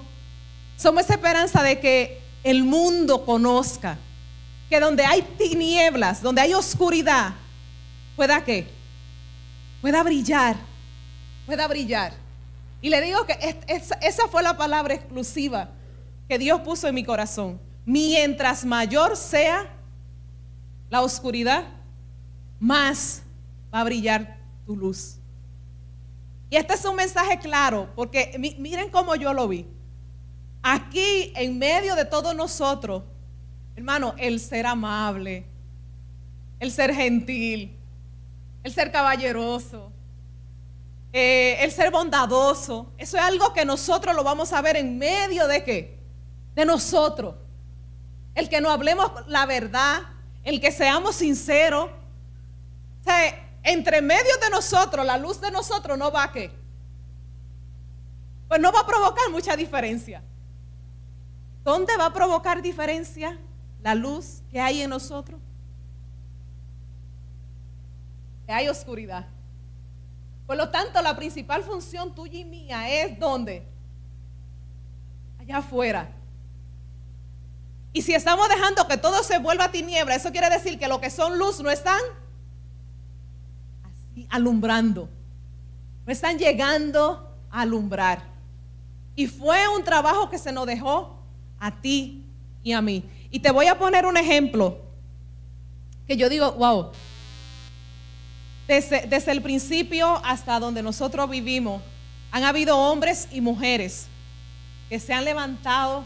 somos 0.78 1.04
esa 1.04 1.14
esperanza 1.14 1.62
de 1.62 1.80
que 1.80 2.22
el 2.44 2.64
mundo 2.64 3.26
conozca, 3.26 3.98
que 4.70 4.80
donde 4.80 5.04
hay 5.04 5.22
tinieblas, 5.22 6.22
donde 6.22 6.42
hay 6.42 6.54
oscuridad, 6.54 7.34
pueda 8.16 8.44
que, 8.44 8.68
pueda 9.82 10.04
brillar, 10.04 10.56
pueda 11.46 11.68
brillar. 11.68 12.29
Y 12.82 12.90
le 12.90 13.02
digo 13.02 13.26
que 13.26 13.38
esa 13.68 14.28
fue 14.28 14.42
la 14.42 14.58
palabra 14.58 14.94
exclusiva 14.94 15.70
que 16.28 16.38
Dios 16.38 16.62
puso 16.62 16.88
en 16.88 16.96
mi 16.96 17.04
corazón. 17.04 17.60
Mientras 17.86 18.64
mayor 18.64 19.18
sea 19.18 19.68
la 20.90 21.02
oscuridad, 21.02 21.66
más 22.60 23.24
va 23.74 23.82
a 23.82 23.84
brillar 23.84 24.38
tu 24.66 24.76
luz. 24.76 25.18
Y 26.50 26.56
este 26.56 26.74
es 26.74 26.86
un 26.86 26.96
mensaje 26.96 27.38
claro, 27.40 27.90
porque 27.96 28.36
miren 28.58 28.90
cómo 28.90 29.16
yo 29.16 29.34
lo 29.34 29.48
vi. 29.48 29.66
Aquí, 30.62 31.32
en 31.36 31.58
medio 31.58 31.96
de 31.96 32.06
todos 32.06 32.36
nosotros, 32.36 33.04
hermano, 33.76 34.14
el 34.18 34.40
ser 34.40 34.66
amable, 34.66 35.46
el 36.60 36.72
ser 36.72 36.94
gentil, 36.94 37.76
el 38.64 38.74
ser 38.74 38.92
caballeroso, 38.92 39.92
eh, 41.12 41.58
el 41.64 41.72
ser 41.72 41.92
bondadoso, 41.92 42.94
eso 42.98 43.18
es 43.18 43.24
algo 43.24 43.52
que 43.54 43.66
nosotros 43.66 44.16
lo 44.16 44.24
vamos 44.24 44.54
a 44.54 44.62
ver 44.62 44.78
en 44.78 44.98
medio 44.98 45.48
de 45.48 45.64
qué? 45.64 46.00
De 46.54 46.66
nosotros. 46.66 47.36
El 48.36 48.48
que 48.48 48.62
no 48.62 48.70
hablemos 48.70 49.12
la 49.28 49.46
verdad, 49.48 50.02
el 50.44 50.62
que 50.62 50.72
seamos 50.72 51.16
sinceros. 51.16 51.86
O 51.86 53.04
sea, 53.04 53.58
entre 53.64 54.02
medio 54.02 54.38
de 54.42 54.50
nosotros, 54.52 55.06
la 55.06 55.18
luz 55.18 55.42
de 55.42 55.50
nosotros 55.50 55.98
no 55.98 56.12
va 56.12 56.26
a 56.26 56.32
qué? 56.32 56.52
Pues 58.48 58.62
no 58.62 58.72
va 58.72 58.82
a 58.82 58.86
provocar 58.86 59.30
mucha 59.32 59.56
diferencia. 59.56 60.24
¿Dónde 61.64 61.98
va 61.98 62.08
a 62.08 62.14
provocar 62.14 62.62
diferencia 62.62 63.40
la 63.82 63.96
luz 63.96 64.42
que 64.52 64.60
hay 64.60 64.82
en 64.82 64.92
nosotros? 64.92 65.40
Que 68.46 68.54
hay 68.54 68.70
oscuridad. 68.70 69.28
Por 70.50 70.58
lo 70.58 70.70
tanto, 70.70 71.00
la 71.04 71.16
principal 71.16 71.64
función 71.64 72.16
tuya 72.16 72.40
y 72.40 72.44
mía 72.44 72.90
es 72.90 73.20
¿dónde? 73.20 73.68
Allá 75.40 75.58
afuera. 75.58 76.10
Y 77.94 78.02
si 78.02 78.16
estamos 78.16 78.50
dejando 78.50 78.88
que 78.88 78.98
todo 78.98 79.22
se 79.22 79.38
vuelva 79.38 79.70
tiniebla, 79.70 80.16
eso 80.16 80.32
quiere 80.32 80.50
decir 80.50 80.80
que 80.80 80.88
lo 80.88 81.00
que 81.00 81.12
son 81.12 81.38
luz 81.38 81.60
no 81.62 81.70
están 81.70 82.02
alumbrando. 84.32 85.08
No 86.08 86.12
están 86.12 86.40
llegando 86.40 87.32
a 87.52 87.62
alumbrar. 87.62 88.24
Y 89.16 89.28
fue 89.28 89.68
un 89.68 89.84
trabajo 89.84 90.32
que 90.32 90.40
se 90.40 90.52
nos 90.52 90.66
dejó 90.66 91.20
a 91.60 91.80
ti 91.80 92.26
y 92.64 92.72
a 92.72 92.82
mí. 92.82 93.08
Y 93.30 93.38
te 93.38 93.52
voy 93.52 93.68
a 93.68 93.78
poner 93.78 94.08
un 94.08 94.18
ejemplo 94.18 94.80
que 96.08 96.18
yo 96.18 96.28
digo, 96.28 96.54
wow, 96.54 96.90
desde, 98.70 99.32
el 99.32 99.42
principio 99.42 100.22
hasta 100.24 100.60
donde 100.60 100.82
nosotros 100.82 101.30
vivimos, 101.30 101.82
han 102.32 102.44
habido 102.44 102.78
hombres 102.78 103.28
y 103.32 103.42
mujeres 103.42 104.08
que 104.88 105.00
se 105.00 105.14
han 105.14 105.26
levantado 105.26 106.04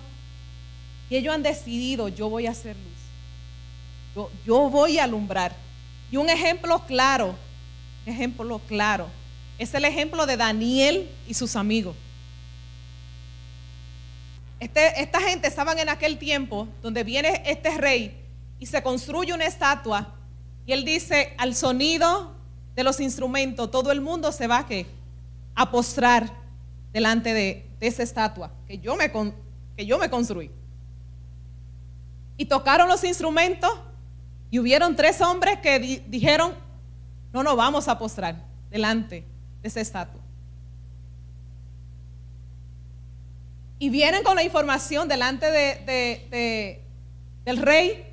y 1.10 1.17
ellos 1.17 1.34
han 1.36 1.43
decidido, 1.43 2.08
yo 2.08 2.29
voy 2.29 2.48
a 2.48 2.51
hacer 2.51 2.75
luz, 2.75 4.15
yo, 4.15 4.32
yo 4.46 4.70
voy 4.70 4.98
a 4.98 5.03
alumbrar. 5.03 5.55
Y 6.12 6.17
un 6.17 6.29
ejemplo 6.29 6.79
claro 6.86 7.36
ejemplo 8.05 8.60
claro. 8.67 9.08
Es 9.58 9.74
el 9.74 9.86
ejemplo 9.86 10.25
de 10.25 10.38
Daniel 10.38 11.10
y 11.27 11.34
sus 11.34 11.55
amigos. 11.55 11.96
Este, 14.60 15.01
esta 15.01 15.20
gente 15.22 15.48
estaban 15.48 15.77
en 15.79 15.89
aquel 15.89 16.17
tiempo 16.17 16.67
donde 16.82 17.03
viene 17.03 17.43
este 17.46 17.77
rey 17.77 18.17
y 18.60 18.65
se 18.65 18.82
construye 18.82 19.34
una 19.34 19.46
estatua 19.46 20.15
y 20.65 20.72
él 20.72 20.86
dice 20.86 21.34
al 21.38 21.53
sonido 21.53 22.32
de 22.75 22.84
los 22.84 23.00
instrumentos 23.00 23.70
todo 23.70 23.92
el 23.92 24.01
mundo 24.01 24.32
se 24.32 24.48
va 24.48 24.65
a, 25.56 25.72
postrar 25.72 26.32
delante 26.92 27.34
de, 27.34 27.70
esa 27.80 28.01
estatua 28.01 28.51
que 28.65 28.80
yo, 28.80 28.96
me, 28.96 29.12
que 29.75 29.86
yo 29.86 29.98
me 29.98 30.10
construí. 30.10 30.50
Y 32.38 32.46
tocaron 32.46 32.88
los 32.88 33.03
instrumentos 33.03 33.72
y 34.50 34.60
hubieron 34.60 34.96
tres 34.96 35.20
hombres 35.22 35.60
que 35.60 35.80
dijeron, 36.08 36.53
no 37.34 37.44
nos 37.44 37.56
vamos 37.58 37.88
a 37.88 37.98
postrar 37.98 38.36
delante 38.70 39.25
de 39.62 39.68
esa 39.68 39.82
estatua. 39.82 40.22
Y 43.80 43.89
vienen 43.89 44.24
con 44.24 44.36
la 44.36 44.44
información 44.44 45.10
delante 45.10 45.51
de, 45.51 46.80
del 47.44 47.58
rey. 47.58 48.06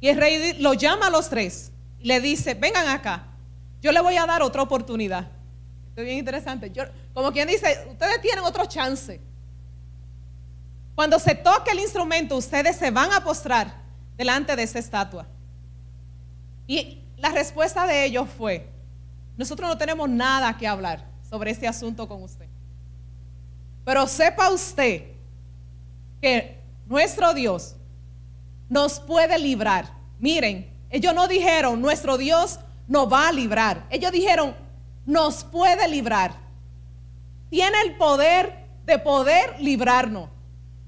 Y 0.00 0.08
el 0.08 0.16
rey 0.16 0.56
lo 0.60 0.72
llama 0.72 1.08
a 1.08 1.10
los 1.10 1.28
tres. 1.28 1.72
Y 2.00 2.06
le 2.06 2.20
dice, 2.20 2.54
vengan 2.54 2.88
acá. 2.88 3.31
Yo 3.82 3.90
le 3.90 4.00
voy 4.00 4.16
a 4.16 4.24
dar 4.24 4.42
otra 4.42 4.62
oportunidad. 4.62 5.28
Esto 5.88 6.00
es 6.00 6.06
bien 6.06 6.18
interesante. 6.18 6.70
Yo, 6.70 6.84
como 7.12 7.32
quien 7.32 7.48
dice, 7.48 7.84
ustedes 7.90 8.20
tienen 8.22 8.44
otro 8.44 8.64
chance. 8.64 9.20
Cuando 10.94 11.18
se 11.18 11.34
toque 11.34 11.72
el 11.72 11.80
instrumento, 11.80 12.36
ustedes 12.36 12.76
se 12.76 12.90
van 12.92 13.12
a 13.12 13.24
postrar 13.24 13.74
delante 14.16 14.54
de 14.54 14.62
esa 14.62 14.78
estatua. 14.78 15.26
Y 16.66 17.02
la 17.16 17.30
respuesta 17.30 17.86
de 17.86 18.04
ellos 18.04 18.28
fue, 18.38 18.68
nosotros 19.36 19.68
no 19.68 19.76
tenemos 19.76 20.08
nada 20.08 20.56
que 20.56 20.68
hablar 20.68 21.04
sobre 21.28 21.50
este 21.50 21.66
asunto 21.66 22.06
con 22.06 22.22
usted. 22.22 22.46
Pero 23.84 24.06
sepa 24.06 24.50
usted 24.50 25.08
que 26.20 26.60
nuestro 26.86 27.34
Dios 27.34 27.74
nos 28.68 29.00
puede 29.00 29.38
librar. 29.38 29.92
Miren, 30.20 30.70
ellos 30.88 31.14
no 31.14 31.26
dijeron, 31.26 31.80
nuestro 31.80 32.16
Dios 32.16 32.60
nos 32.92 33.10
va 33.10 33.28
a 33.28 33.32
librar. 33.32 33.86
Ellos 33.88 34.12
dijeron, 34.12 34.54
nos 35.06 35.44
puede 35.44 35.88
librar. 35.88 36.34
Tiene 37.48 37.80
el 37.86 37.96
poder 37.96 38.66
de 38.84 38.98
poder 38.98 39.58
librarnos. 39.60 40.28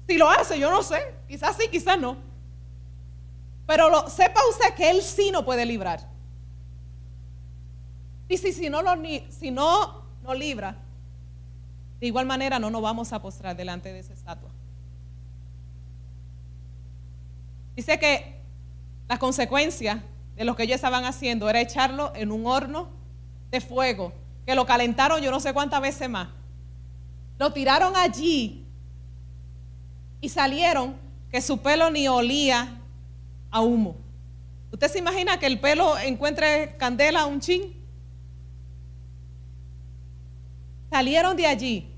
Si 0.07 0.15
lo 0.15 0.29
hace, 0.29 0.59
yo 0.59 0.69
no 0.69 0.83
sé. 0.83 1.15
Quizás 1.27 1.57
sí, 1.57 1.67
quizás 1.67 1.99
no. 1.99 2.15
Pero 3.65 4.07
sepa 4.07 4.39
usted 4.51 4.75
que 4.75 4.91
Él 4.91 5.01
sí 5.01 5.31
nos 5.31 5.43
puede 5.45 5.65
librar. 5.65 6.07
Y 8.29 8.37
si, 8.37 8.53
si 8.53 8.69
no 8.69 8.83
lo 8.83 8.91
si 9.31 9.49
no 9.49 10.03
nos 10.21 10.37
libra, 10.37 10.77
de 11.99 12.05
igual 12.05 12.27
manera 12.27 12.59
no 12.59 12.69
nos 12.69 12.83
vamos 12.83 13.13
a 13.13 13.21
postrar 13.21 13.55
delante 13.55 13.91
de 13.91 13.99
esa 13.99 14.13
estatua. 14.13 14.51
Dice 17.75 17.97
que 17.97 18.41
la 19.07 19.17
consecuencia 19.17 20.03
de 20.35 20.45
lo 20.45 20.55
que 20.55 20.63
ellos 20.63 20.75
estaban 20.75 21.05
haciendo 21.05 21.49
era 21.49 21.61
echarlo 21.61 22.11
en 22.15 22.31
un 22.31 22.45
horno 22.45 22.89
de 23.51 23.61
fuego, 23.61 24.13
que 24.45 24.55
lo 24.55 24.65
calentaron 24.65 25.21
yo 25.21 25.31
no 25.31 25.39
sé 25.39 25.53
cuántas 25.53 25.81
veces 25.81 26.09
más. 26.09 26.29
Lo 27.37 27.51
tiraron 27.53 27.95
allí 27.95 28.65
y 30.21 30.29
salieron 30.29 30.95
que 31.31 31.41
su 31.41 31.59
pelo 31.59 31.89
ni 31.89 32.07
olía 32.07 32.81
a 33.51 33.61
humo. 33.61 33.97
¿Usted 34.71 34.91
se 34.91 34.99
imagina 34.99 35.39
que 35.39 35.45
el 35.45 35.59
pelo 35.59 35.97
encuentre 35.97 36.75
candela 36.77 37.25
un 37.25 37.39
chin? 37.39 37.73
Salieron 40.89 41.35
de 41.35 41.47
allí. 41.47 41.91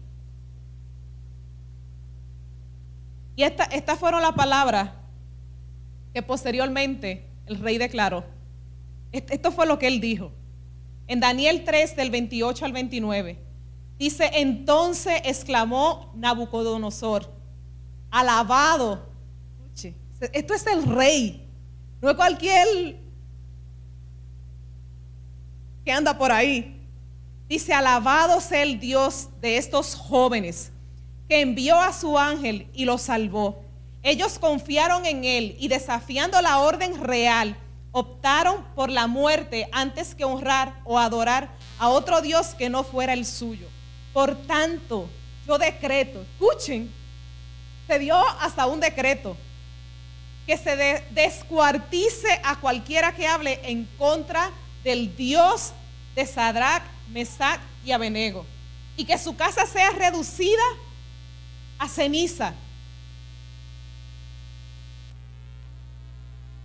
Y 3.35 3.43
estas 3.43 3.99
fueron 3.99 4.21
las 4.21 4.33
palabras 4.33 4.89
que 6.13 6.23
posteriormente 6.23 7.26
el 7.47 7.59
rey 7.59 7.77
declaró. 7.77 8.23
Esto 9.11 9.51
fue 9.51 9.65
lo 9.65 9.79
que 9.79 9.87
él 9.87 9.99
dijo. 9.99 10.31
En 11.07 11.19
Daniel 11.19 11.63
3 11.63 11.95
del 11.95 12.11
28 12.11 12.65
al 12.65 12.73
29. 12.73 13.39
Dice, 13.97 14.29
entonces 14.33 15.21
exclamó 15.23 16.11
Nabucodonosor, 16.15 17.31
alabado. 18.11 19.07
Esto 20.33 20.53
es 20.55 20.65
el 20.67 20.83
rey, 20.83 21.47
no 22.01 22.09
es 22.09 22.15
cualquier 22.15 22.97
que 25.85 25.91
anda 25.91 26.17
por 26.17 26.31
ahí. 26.31 26.81
Dice, 27.47 27.73
alabado 27.73 28.41
sea 28.41 28.63
el 28.63 28.79
Dios 28.79 29.29
de 29.41 29.57
estos 29.57 29.95
jóvenes, 29.95 30.71
que 31.29 31.39
envió 31.39 31.79
a 31.79 31.93
su 31.93 32.17
ángel 32.17 32.67
y 32.73 32.85
los 32.85 33.03
salvó. 33.03 33.63
Ellos 34.07 34.39
confiaron 34.39 35.05
en 35.05 35.25
él 35.25 35.57
y 35.59 35.67
desafiando 35.67 36.41
la 36.41 36.59
orden 36.59 37.03
real, 37.03 37.57
optaron 37.91 38.63
por 38.73 38.89
la 38.89 39.05
muerte 39.05 39.67
antes 39.73 40.15
que 40.15 40.23
honrar 40.23 40.79
o 40.85 40.97
adorar 40.97 41.49
a 41.77 41.89
otro 41.89 42.21
Dios 42.21 42.55
que 42.57 42.69
no 42.69 42.85
fuera 42.85 43.11
el 43.11 43.25
suyo. 43.25 43.67
Por 44.13 44.33
tanto, 44.47 45.09
yo 45.45 45.57
decreto, 45.57 46.21
escuchen, 46.21 46.89
se 47.85 47.99
dio 47.99 48.15
hasta 48.39 48.65
un 48.65 48.79
decreto 48.79 49.35
que 50.45 50.55
se 50.55 51.03
descuartice 51.11 52.39
a 52.45 52.61
cualquiera 52.61 53.13
que 53.13 53.27
hable 53.27 53.59
en 53.65 53.83
contra 53.97 54.51
del 54.85 55.17
Dios 55.17 55.73
de 56.15 56.25
Sadrach, 56.25 56.83
Mesach 57.09 57.59
y 57.83 57.91
Abenego, 57.91 58.45
y 58.95 59.03
que 59.03 59.17
su 59.17 59.35
casa 59.35 59.65
sea 59.65 59.89
reducida 59.89 60.63
a 61.77 61.89
ceniza, 61.89 62.53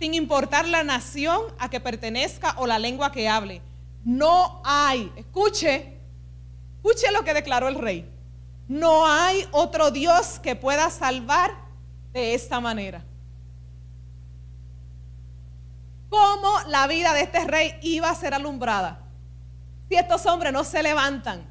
sin 0.03 0.15
importar 0.15 0.67
la 0.67 0.83
nación 0.83 1.43
a 1.57 1.69
que 1.69 1.79
pertenezca 1.79 2.55
o 2.57 2.67
la 2.67 2.77
lengua 2.77 3.13
que 3.13 3.29
hable. 3.29 3.61
No 4.03 4.61
hay, 4.65 5.09
escuche, 5.15 5.97
escuche 6.75 7.09
lo 7.13 7.23
que 7.23 7.33
declaró 7.33 7.69
el 7.69 7.75
rey. 7.75 8.11
No 8.67 9.07
hay 9.07 9.47
otro 9.53 9.91
Dios 9.91 10.39
que 10.39 10.57
pueda 10.57 10.89
salvar 10.89 11.51
de 12.11 12.33
esta 12.33 12.59
manera. 12.59 13.01
¿Cómo 16.09 16.51
la 16.67 16.85
vida 16.87 17.13
de 17.13 17.21
este 17.21 17.45
rey 17.45 17.75
iba 17.81 18.09
a 18.09 18.15
ser 18.15 18.33
alumbrada? 18.33 18.99
Si 19.87 19.95
estos 19.95 20.25
hombres 20.25 20.51
no 20.51 20.65
se 20.65 20.83
levantan 20.83 21.45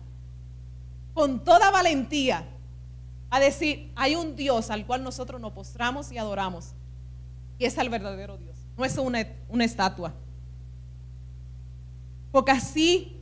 con 1.14 1.42
toda 1.42 1.70
valentía 1.70 2.46
a 3.30 3.40
decir, 3.40 3.90
hay 3.96 4.14
un 4.14 4.36
Dios 4.36 4.68
al 4.68 4.84
cual 4.84 5.02
nosotros 5.02 5.40
nos 5.40 5.54
postramos 5.54 6.12
y 6.12 6.18
adoramos, 6.18 6.74
y 7.62 7.64
es 7.64 7.78
el 7.78 7.88
verdadero 7.88 8.36
Dios, 8.38 8.56
no 8.76 8.84
es 8.84 8.98
una, 8.98 9.20
estatua. 9.64 10.12
Porque 12.32 12.50
así 12.50 13.20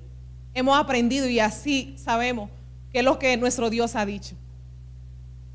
hemos 0.55 0.79
aprendido 0.79 1.29
y 1.29 1.39
así 1.39 1.95
sabemos 1.99 2.49
que 2.91 3.01
es 3.01 3.05
lo 3.05 3.19
que 3.19 3.37
nuestro 3.37 3.69
Dios 3.69 3.95
ha 3.97 4.07
dicho. 4.07 4.35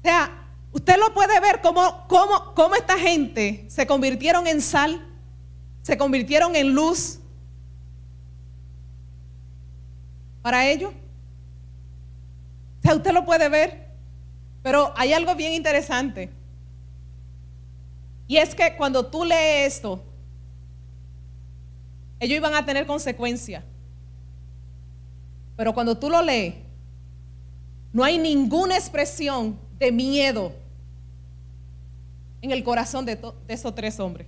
O 0.02 0.04
sea, 0.04 0.32
usted 0.72 0.98
lo 1.00 1.16
puede 1.16 1.40
ver 1.40 1.62
cómo, 1.62 2.06
cómo, 2.08 2.54
cómo 2.54 2.76
esta 2.76 3.00
gente 3.00 3.66
se 3.70 3.88
convirtieron 3.88 4.46
en 4.46 4.62
sal, 4.62 5.04
se 5.82 5.98
convirtieron 5.98 6.56
en 6.56 6.76
luz 6.76 7.18
para 10.44 10.68
ellos. 10.70 10.94
O 12.82 12.82
sea, 12.84 12.94
usted 12.94 13.14
lo 13.14 13.26
puede 13.26 13.50
ver. 13.50 13.88
Pero 14.62 14.94
hay 14.96 15.12
algo 15.12 15.34
bien 15.34 15.54
interesante. 15.54 16.30
Y 18.28 18.38
es 18.38 18.56
que 18.56 18.76
cuando 18.76 19.06
tú 19.06 19.24
lees 19.24 19.76
esto, 19.76 20.02
ellos 22.20 22.38
iban 22.38 22.56
a 22.56 22.66
tener 22.66 22.86
consecuencias. 22.86 23.64
Pero 25.56 25.74
cuando 25.74 25.98
tú 25.98 26.10
lo 26.10 26.22
lees, 26.22 26.56
no 27.94 28.04
hay 28.04 28.18
ninguna 28.18 28.76
expresión 28.76 29.58
de 29.80 29.92
miedo 29.92 30.52
en 32.42 32.52
el 32.52 32.64
corazón 32.64 33.06
de, 33.06 33.20
esos 33.48 33.74
tres 33.74 34.00
hombres. 34.00 34.28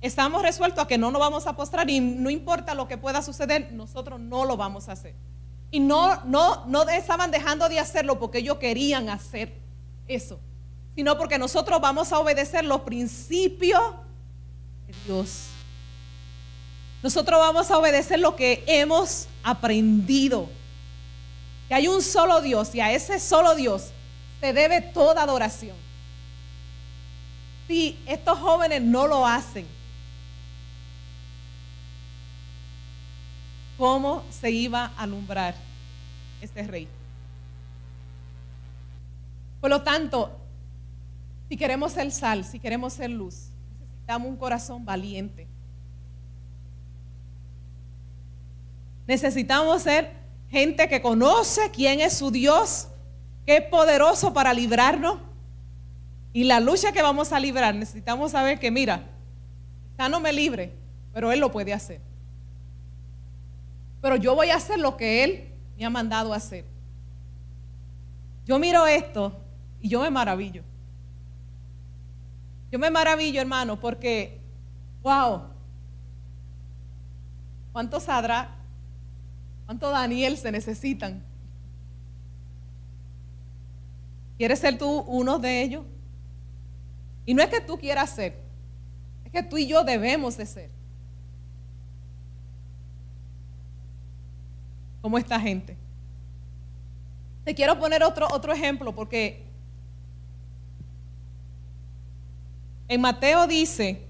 Estamos 0.00 0.42
resueltos 0.42 0.84
a 0.84 0.88
que 0.88 0.96
no 0.96 1.10
nos 1.10 1.20
vamos 1.20 1.46
a 1.46 1.54
postrar 1.54 1.88
y 1.90 2.00
no 2.00 2.30
importa 2.30 2.74
lo 2.74 2.88
que 2.88 2.96
pueda 2.96 3.20
suceder, 3.20 3.70
nosotros 3.72 4.18
no 4.18 4.44
lo 4.44 4.56
vamos 4.56 4.88
a 4.88 4.92
hacer. 4.92 5.14
Y 5.70 5.80
no, 5.80 6.24
no, 6.24 6.66
no 6.66 6.88
estaban 6.88 7.30
dejando 7.30 7.68
de 7.68 7.78
hacerlo 7.78 8.18
porque 8.18 8.38
ellos 8.38 8.58
querían 8.58 9.08
hacer 9.08 9.54
eso, 10.08 10.40
sino 10.94 11.16
porque 11.16 11.38
nosotros 11.38 11.80
vamos 11.80 12.12
a 12.12 12.18
obedecer 12.18 12.64
los 12.64 12.80
principios 12.80 13.80
de 14.86 14.94
Dios. 15.06 15.46
Nosotros 17.02 17.38
vamos 17.38 17.70
a 17.70 17.78
obedecer 17.78 18.18
lo 18.18 18.36
que 18.36 18.64
hemos 18.66 19.26
aprendido. 19.42 20.48
Que 21.68 21.74
hay 21.74 21.88
un 21.88 22.02
solo 22.02 22.40
Dios 22.40 22.74
y 22.74 22.80
a 22.80 22.92
ese 22.92 23.20
solo 23.20 23.54
Dios 23.54 23.90
se 24.40 24.52
debe 24.52 24.80
toda 24.80 25.22
adoración. 25.22 25.76
Si 27.68 27.96
estos 28.06 28.38
jóvenes 28.38 28.82
no 28.82 29.06
lo 29.06 29.24
hacen, 29.26 29.66
¿cómo 33.80 34.22
se 34.30 34.52
iba 34.52 34.92
a 34.96 35.02
alumbrar 35.02 35.56
este 36.40 36.62
rey? 36.62 36.86
Por 39.60 39.70
lo 39.70 39.82
tanto, 39.82 40.30
si 41.48 41.56
queremos 41.56 41.90
ser 41.92 42.12
sal, 42.12 42.44
si 42.44 42.60
queremos 42.60 42.92
ser 42.92 43.10
luz, 43.10 43.48
necesitamos 43.80 44.28
un 44.28 44.36
corazón 44.36 44.84
valiente 44.84 45.48
Necesitamos 49.10 49.82
ser 49.82 50.12
gente 50.50 50.88
que 50.88 51.02
conoce 51.02 51.72
quién 51.72 51.98
es 51.98 52.16
su 52.16 52.30
Dios, 52.30 52.86
que 53.44 53.56
es 53.56 53.62
poderoso 53.62 54.32
para 54.32 54.54
librarnos. 54.54 55.18
Y 56.32 56.44
la 56.44 56.60
lucha 56.60 56.92
que 56.92 57.02
vamos 57.02 57.32
a 57.32 57.40
librar, 57.40 57.74
necesitamos 57.74 58.30
saber 58.30 58.60
que, 58.60 58.70
mira, 58.70 59.02
ya 59.98 60.08
no 60.08 60.20
me 60.20 60.32
libre, 60.32 60.72
pero 61.12 61.32
Él 61.32 61.40
lo 61.40 61.50
puede 61.50 61.72
hacer. 61.72 62.09
Pero 64.00 64.16
yo 64.16 64.34
voy 64.34 64.50
a 64.50 64.56
hacer 64.56 64.78
lo 64.78 64.96
que 64.96 65.24
Él 65.24 65.52
me 65.76 65.84
ha 65.84 65.90
mandado 65.90 66.32
a 66.32 66.36
hacer. 66.36 66.64
Yo 68.46 68.58
miro 68.58 68.86
esto 68.86 69.38
y 69.80 69.88
yo 69.88 70.00
me 70.00 70.10
maravillo. 70.10 70.62
Yo 72.70 72.78
me 72.78 72.90
maravillo, 72.90 73.40
hermano, 73.40 73.78
porque, 73.78 74.40
wow, 75.02 75.42
¿cuánto 77.72 78.00
sadra 78.00 78.56
¿Cuánto 79.70 79.88
Daniel 79.88 80.36
se 80.36 80.50
necesitan? 80.50 81.22
¿Quieres 84.36 84.58
ser 84.58 84.76
tú 84.76 85.04
uno 85.06 85.38
de 85.38 85.62
ellos? 85.62 85.84
Y 87.24 87.34
no 87.34 87.40
es 87.40 87.50
que 87.50 87.60
tú 87.60 87.78
quieras 87.78 88.10
ser, 88.10 88.36
es 89.24 89.30
que 89.30 89.44
tú 89.44 89.58
y 89.58 89.68
yo 89.68 89.84
debemos 89.84 90.36
de 90.36 90.46
ser. 90.46 90.70
Como 95.00 95.18
esta 95.18 95.40
gente. 95.40 95.76
Te 97.44 97.54
quiero 97.54 97.78
poner 97.78 98.02
otro, 98.02 98.28
otro 98.30 98.52
ejemplo 98.52 98.94
porque 98.94 99.46
en 102.88 103.00
Mateo 103.00 103.46
dice, 103.46 104.04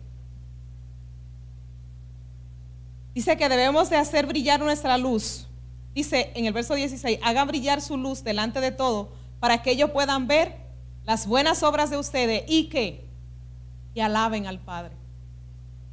dice 3.15 3.37
que 3.37 3.49
debemos 3.49 3.91
de 3.91 3.97
hacer 3.97 4.27
brillar 4.27 4.59
nuestra 4.61 4.99
luz. 4.99 5.47
Dice 5.95 6.33
en 6.35 6.47
el 6.47 6.53
verso 6.53 6.75
16, 6.75 7.19
hagan 7.23 7.47
brillar 7.49 7.81
su 7.81 7.97
luz 7.97 8.25
delante 8.25 8.61
de 8.61 8.73
todo 8.73 9.13
para 9.39 9.63
que 9.63 9.73
ellos 9.73 9.91
puedan 9.91 10.27
ver 10.27 10.57
las 11.05 11.27
buenas 11.27 11.63
obras 11.63 11.91
de 11.91 11.97
ustedes 11.99 12.45
y 12.47 12.69
que 12.69 13.11
y 13.95 14.01
alaben 14.01 14.47
al 14.47 14.61
Padre. 14.61 14.95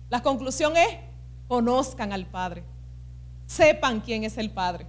La 0.09 0.21
conclusión 0.21 0.77
es, 0.77 0.87
conozcan 1.47 2.13
al 2.13 2.25
Padre, 2.25 2.63
sepan 3.47 4.01
quién 4.01 4.23
es 4.23 4.37
el 4.37 4.51
Padre. 4.51 4.85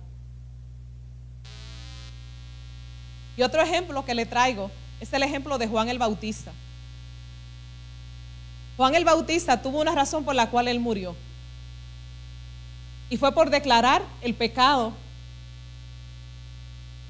Y 3.36 3.42
otro 3.42 3.62
ejemplo 3.62 4.04
que 4.04 4.14
le 4.14 4.26
traigo 4.26 4.70
es 5.00 5.12
el 5.12 5.22
ejemplo 5.22 5.56
de 5.58 5.68
Juan 5.68 5.88
el 5.88 5.98
Bautista. 5.98 6.52
Juan 8.76 8.94
el 8.94 9.04
Bautista 9.04 9.62
tuvo 9.62 9.80
una 9.80 9.94
razón 9.94 10.24
por 10.24 10.34
la 10.34 10.50
cual 10.50 10.68
él 10.68 10.80
murió. 10.80 11.14
Y 13.10 13.16
fue 13.16 13.32
por 13.32 13.48
declarar 13.48 14.02
el 14.20 14.34
pecado 14.34 14.92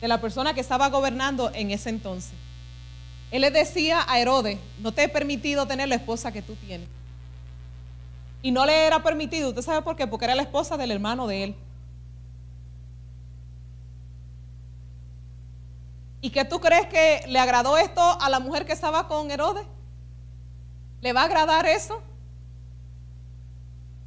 de 0.01 0.09
la 0.09 0.21
persona 0.21 0.55
que 0.55 0.61
estaba 0.61 0.89
gobernando 0.91 1.51
en 1.55 1.71
ese 1.71 1.89
entonces. 1.89 2.35
Él 3.31 3.43
le 3.43 3.51
decía 3.51 4.05
a 4.07 4.19
Herodes, 4.19 4.59
no 4.79 4.93
te 4.93 5.05
he 5.05 5.09
permitido 5.09 5.67
tener 5.67 5.89
la 5.89 5.97
esposa 5.97 6.31
que 6.31 6.43
tú 6.43 6.55
tienes. 6.55 6.89
Y 8.41 8.51
no 8.53 8.65
le 8.65 8.87
era 8.87 9.03
permitido, 9.03 9.49
¿usted 9.49 9.63
sabe 9.63 9.83
por 9.83 9.97
qué? 9.97 10.07
Porque 10.07 10.25
era 10.27 10.35
la 10.35 10.43
esposa 10.43 10.77
del 10.77 10.93
hermano 10.93 11.27
de 11.27 11.45
él. 11.45 11.57
¿Y 16.21 16.31
qué 16.31 16.45
tú 16.45 16.61
crees 16.61 16.87
que 16.87 17.25
le 17.29 17.39
agradó 17.39 17.77
esto 17.79 18.01
a 18.21 18.29
la 18.29 18.41
mujer 18.41 18.65
que 18.67 18.73
estaba 18.73 19.09
con 19.09 19.31
Herodes? 19.31 19.67
¿Le 21.01 21.13
va 21.13 21.23
a 21.23 21.25
agradar 21.25 21.67
eso? 21.67 22.03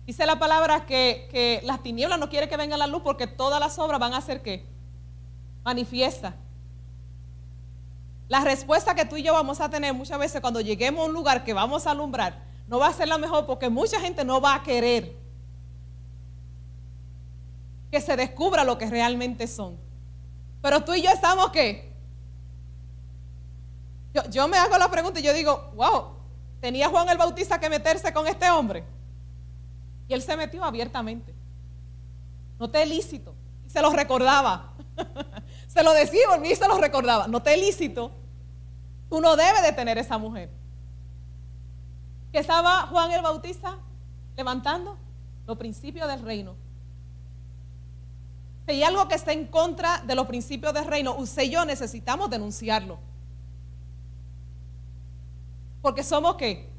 Dice 0.05 0.25
la 0.25 0.39
palabra 0.39 0.85
que, 0.85 1.27
que 1.31 1.61
las 1.63 1.81
tinieblas 1.83 2.19
no 2.19 2.29
quiere 2.29 2.49
que 2.49 2.57
venga 2.57 2.75
la 2.75 2.87
luz 2.87 3.01
porque 3.03 3.27
todas 3.27 3.59
las 3.59 3.79
obras 3.79 3.99
van 3.99 4.13
a 4.13 4.21
ser 4.21 4.41
qué? 4.41 4.65
Manifiesta. 5.63 6.35
La 8.27 8.41
respuesta 8.41 8.95
que 8.95 9.05
tú 9.05 9.17
y 9.17 9.23
yo 9.23 9.33
vamos 9.33 9.59
a 9.61 9.69
tener 9.69 9.93
muchas 9.93 10.17
veces 10.17 10.41
cuando 10.41 10.61
lleguemos 10.61 11.03
a 11.03 11.05
un 11.07 11.13
lugar 11.13 11.43
que 11.43 11.53
vamos 11.53 11.85
a 11.85 11.91
alumbrar 11.91 12.50
no 12.71 12.79
va 12.79 12.87
a 12.87 12.93
ser 12.93 13.09
la 13.09 13.17
mejor 13.17 13.45
porque 13.45 13.69
mucha 13.69 13.99
gente 13.99 14.23
no 14.23 14.39
va 14.39 14.55
a 14.55 14.63
querer 14.63 15.13
que 17.91 17.99
se 17.99 18.15
descubra 18.15 18.63
lo 18.63 18.77
que 18.77 18.89
realmente 18.89 19.45
son. 19.45 19.77
Pero 20.61 20.81
tú 20.81 20.93
y 20.93 21.01
yo 21.01 21.09
estamos 21.09 21.51
que... 21.51 21.91
Yo, 24.29 24.47
me 24.47 24.57
hago 24.57 24.77
la 24.77 24.89
pregunta 24.89 25.19
y 25.19 25.23
yo 25.23 25.33
digo, 25.33 25.73
wow, 25.75 26.15
tenía 26.61 26.87
Juan 26.87 27.09
el 27.09 27.17
Bautista 27.17 27.59
que 27.59 27.69
meterse 27.69 28.13
con 28.13 28.25
este 28.25 28.49
hombre. 28.49 28.85
Y 30.07 30.13
él 30.13 30.21
se 30.21 30.37
metió 30.37 30.63
abiertamente. 30.63 31.33
No 32.57 32.69
te 32.69 32.85
ilícito. 32.85 33.35
Y 33.65 33.69
se 33.69 33.81
lo 33.81 33.91
recordaba. 33.91 34.71
se 35.67 35.83
lo 35.83 35.91
decía 35.91 36.21
y 36.41 36.55
se 36.55 36.67
lo 36.69 36.77
recordaba. 36.77 37.27
No 37.27 37.43
te 37.43 37.57
ilícito. 37.57 38.11
Tú 39.09 39.19
no 39.19 39.35
debes 39.35 39.61
de 39.61 39.73
tener 39.73 39.97
esa 39.97 40.17
mujer. 40.17 40.60
Que 42.31 42.39
estaba 42.39 42.87
Juan 42.87 43.11
el 43.11 43.21
Bautista 43.21 43.77
levantando 44.37 44.97
los 45.47 45.57
principios 45.57 46.07
del 46.07 46.21
reino. 46.21 46.55
Si 48.65 48.71
hay 48.71 48.83
algo 48.83 49.07
que 49.07 49.15
está 49.15 49.33
en 49.33 49.47
contra 49.47 49.99
de 49.99 50.15
los 50.15 50.27
principios 50.27 50.73
del 50.73 50.85
reino, 50.85 51.15
usted 51.15 51.43
y 51.43 51.49
yo 51.49 51.65
necesitamos 51.65 52.29
denunciarlo. 52.29 52.99
Porque 55.81 56.03
somos 56.03 56.35
qué? 56.35 56.69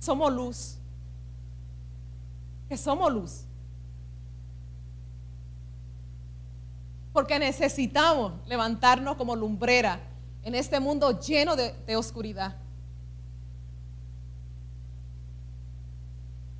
Somos 0.00 0.32
luz. 0.32 0.76
Que 2.68 2.76
somos 2.76 3.12
luz. 3.12 3.44
Porque 7.12 7.38
necesitamos 7.38 8.32
levantarnos 8.46 9.16
como 9.16 9.36
lumbrera 9.36 10.00
en 10.42 10.54
este 10.54 10.80
mundo 10.80 11.18
lleno 11.20 11.54
de, 11.54 11.96
oscuridad. 11.96 12.56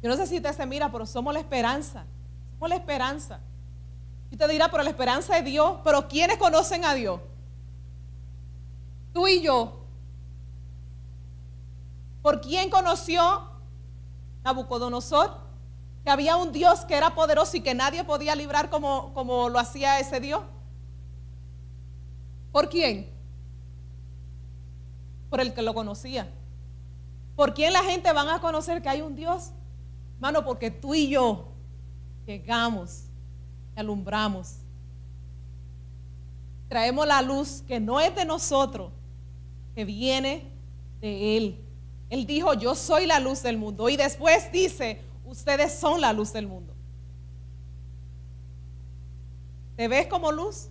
Yo 0.04 0.10
no 0.10 0.16
sé 0.16 0.26
si 0.26 0.36
usted 0.36 0.54
se 0.54 0.66
mira, 0.66 0.92
pero 0.92 1.06
somos 1.06 1.32
la 1.32 1.40
esperanza. 1.40 2.04
Somos 2.52 2.68
la 2.68 2.74
esperanza. 2.74 3.40
Y 4.30 4.36
te 4.36 4.46
dirá, 4.46 4.70
pero 4.70 4.82
la 4.82 4.90
esperanza 4.90 5.34
de 5.36 5.40
Dios. 5.40 5.78
Pero 5.82 6.06
¿quiénes 6.06 6.36
conocen 6.36 6.84
a 6.84 6.92
Dios? 6.92 7.20
Tú 9.14 9.26
y 9.26 9.40
yo. 9.40 9.80
¿Por 12.20 12.42
quién 12.42 12.68
conoció 12.68 13.48
Nabucodonosor? 14.42 15.38
Que 16.04 16.10
había 16.10 16.36
un 16.36 16.52
Dios 16.52 16.84
que 16.84 16.96
era 16.96 17.14
poderoso 17.14 17.56
y 17.56 17.62
que 17.62 17.72
nadie 17.72 18.04
podía 18.04 18.34
librar 18.34 18.68
como, 18.68 19.14
como 19.14 19.48
lo 19.48 19.58
hacía 19.58 19.98
ese 20.00 20.20
Dios. 20.20 20.42
¿Por 22.52 22.68
quién? 22.68 23.14
por 25.34 25.40
el 25.40 25.52
que 25.52 25.62
lo 25.62 25.74
conocía. 25.74 26.28
¿Por 27.34 27.54
quién 27.54 27.72
la 27.72 27.82
gente 27.82 28.12
van 28.12 28.28
a 28.28 28.40
conocer 28.40 28.80
que 28.82 28.88
hay 28.88 29.00
un 29.00 29.16
Dios? 29.16 29.50
Hermano, 30.14 30.44
porque 30.44 30.70
tú 30.70 30.94
y 30.94 31.08
yo 31.08 31.48
llegamos, 32.26 33.04
alumbramos. 33.76 34.56
Traemos 36.68 37.06
la 37.06 37.22
luz 37.22 37.62
que 37.66 37.78
no 37.78 38.00
es 38.00 38.14
de 38.14 38.24
nosotros, 38.24 38.90
que 39.74 39.84
viene 39.84 40.50
de 41.00 41.36
Él. 41.36 41.60
Él 42.10 42.26
dijo, 42.26 42.54
yo 42.54 42.74
soy 42.74 43.06
la 43.06 43.20
luz 43.20 43.42
del 43.42 43.58
mundo. 43.58 43.88
Y 43.88 43.96
después 43.96 44.50
dice, 44.52 45.00
ustedes 45.24 45.72
son 45.78 46.00
la 46.00 46.12
luz 46.12 46.32
del 46.32 46.46
mundo. 46.46 46.74
¿Te 49.76 49.88
ves 49.88 50.06
como 50.06 50.30
luz? 50.30 50.68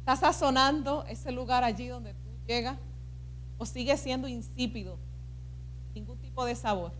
¿Está 0.00 0.16
sazonando 0.16 1.04
ese 1.08 1.32
lugar 1.32 1.64
allí 1.64 1.88
donde 1.88 2.14
tú 2.14 2.30
llegas? 2.46 2.78
¿O 3.58 3.66
sigue 3.66 3.96
siendo 3.96 4.28
insípido? 4.28 4.98
De 6.36 6.54
sabor. 6.56 6.92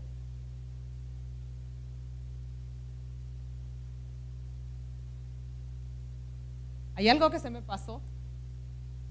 Hay 6.95 7.09
algo 7.09 7.29
que 7.31 7.41
se 7.41 7.51
me 7.51 7.61
pasó, 7.61 8.01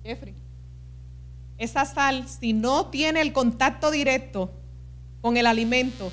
Jeffrey. 0.02 0.34
Esa 1.58 1.86
sal, 1.86 2.28
si 2.28 2.54
no 2.54 2.88
tiene 2.88 3.22
el 3.22 3.34
contacto 3.34 3.92
directo 3.92 4.50
con 5.22 5.38
el 5.38 5.46
alimento, 5.46 6.12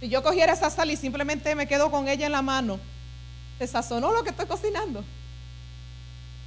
si 0.00 0.08
yo 0.08 0.22
cogiera 0.22 0.52
esa 0.52 0.70
sal 0.70 0.90
y 0.90 0.96
simplemente 0.96 1.54
me 1.54 1.66
quedo 1.66 1.90
con 1.90 2.08
ella 2.08 2.26
en 2.26 2.32
la 2.32 2.40
mano, 2.40 2.78
¿se 3.58 3.66
sazonó 3.66 4.12
lo 4.12 4.22
que 4.22 4.30
estoy 4.30 4.46
cocinando? 4.46 5.04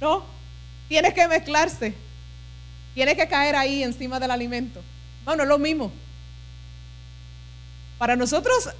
No, 0.00 0.24
tiene 0.88 1.12
que 1.14 1.28
mezclarse. 1.28 1.94
Tiene 2.94 3.14
que 3.14 3.28
caer 3.28 3.56
ahí 3.56 3.82
encima 3.82 4.18
del 4.18 4.30
alimento. 4.30 4.82
Bueno, 5.24 5.42
es 5.42 5.48
lo 5.48 5.58
mismo. 5.58 5.92
Para 7.98 8.16
nosotros 8.16 8.70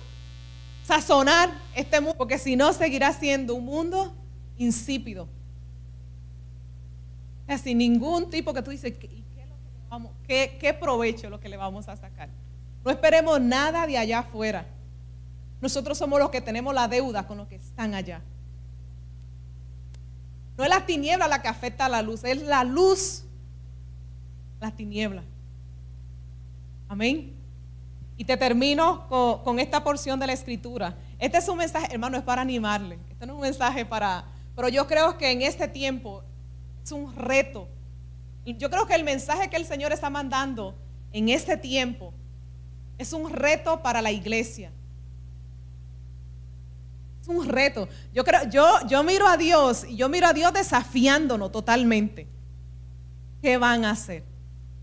sazonar 0.84 1.50
este 1.74 2.00
mundo, 2.00 2.16
porque 2.18 2.38
si 2.38 2.56
no 2.56 2.72
seguirá 2.72 3.12
siendo 3.12 3.54
un 3.54 3.64
mundo 3.64 4.14
insípido. 4.58 5.28
sin 7.62 7.78
ningún 7.78 8.30
tipo 8.30 8.54
que 8.54 8.62
tú 8.62 8.70
dices, 8.70 8.94
¿qué, 8.98 9.24
qué, 10.26 10.56
qué 10.58 10.74
provecho 10.74 11.28
lo 11.28 11.38
que 11.38 11.48
le 11.48 11.56
vamos 11.56 11.88
a 11.88 11.96
sacar? 11.96 12.28
No 12.84 12.90
esperemos 12.90 13.40
nada 13.40 13.86
de 13.86 13.98
allá 13.98 14.20
afuera. 14.20 14.66
Nosotros 15.60 15.96
somos 15.96 16.18
los 16.18 16.30
que 16.30 16.40
tenemos 16.40 16.74
la 16.74 16.88
deuda 16.88 17.26
con 17.26 17.38
los 17.38 17.46
que 17.46 17.56
están 17.56 17.94
allá. 17.94 18.20
No 20.56 20.64
es 20.64 20.70
la 20.70 20.84
tiniebla 20.84 21.28
la 21.28 21.40
que 21.40 21.48
afecta 21.48 21.86
a 21.86 21.88
la 21.88 22.02
luz, 22.02 22.24
es 22.24 22.42
la 22.42 22.64
luz, 22.64 23.24
la 24.60 24.70
tiniebla. 24.70 25.22
Amén. 26.92 27.32
Y 28.18 28.24
te 28.26 28.36
termino 28.36 29.08
con, 29.08 29.58
esta 29.58 29.82
porción 29.82 30.20
de 30.20 30.26
la 30.26 30.34
escritura. 30.34 30.94
Este 31.18 31.38
es 31.38 31.48
un 31.48 31.56
mensaje, 31.56 31.86
hermano, 31.90 32.18
es 32.18 32.22
para 32.22 32.42
animarle. 32.42 32.98
Este 33.08 33.24
no 33.24 33.32
es 33.32 33.36
un 33.36 33.40
mensaje 33.40 33.86
para... 33.86 34.26
Pero 34.54 34.68
yo 34.68 34.86
creo 34.86 35.16
que 35.16 35.30
en 35.30 35.40
este 35.40 35.68
tiempo 35.68 36.22
es 36.84 36.92
un 36.92 37.16
reto. 37.16 37.66
Yo 38.44 38.68
creo 38.68 38.86
que 38.86 38.94
el 38.94 39.04
mensaje 39.04 39.48
que 39.48 39.56
el 39.56 39.64
Señor 39.64 39.90
está 39.90 40.10
mandando 40.10 40.74
en 41.14 41.30
este 41.30 41.56
tiempo 41.56 42.12
es 42.98 43.14
un 43.14 43.32
reto 43.32 43.82
para 43.82 44.02
la 44.02 44.12
iglesia. 44.12 44.70
Es 47.22 47.28
un 47.28 47.48
reto. 47.48 47.88
Yo, 48.12 48.22
creo, 48.22 48.50
yo, 48.50 48.66
yo 48.86 49.02
miro 49.02 49.26
a 49.26 49.38
Dios 49.38 49.86
y 49.88 49.96
yo 49.96 50.10
miro 50.10 50.26
a 50.26 50.34
Dios 50.34 50.52
desafiándonos 50.52 51.50
totalmente. 51.52 52.26
¿Qué 53.40 53.56
van 53.56 53.86
a 53.86 53.92
hacer? 53.92 54.24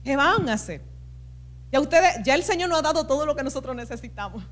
¿Qué 0.04 0.16
van 0.16 0.50
a 0.50 0.54
hacer? 0.54 0.89
Ya 1.72 1.80
ustedes, 1.80 2.16
ya 2.24 2.36
el 2.36 2.44
Señor 2.44 2.70
nos 2.70 2.80
ha 2.80 2.82
dado 2.82 3.06
todo 3.06 3.26
lo 3.26 3.36
que 3.36 3.44
nosotros 3.44 3.76
necesitamos. 3.76 4.44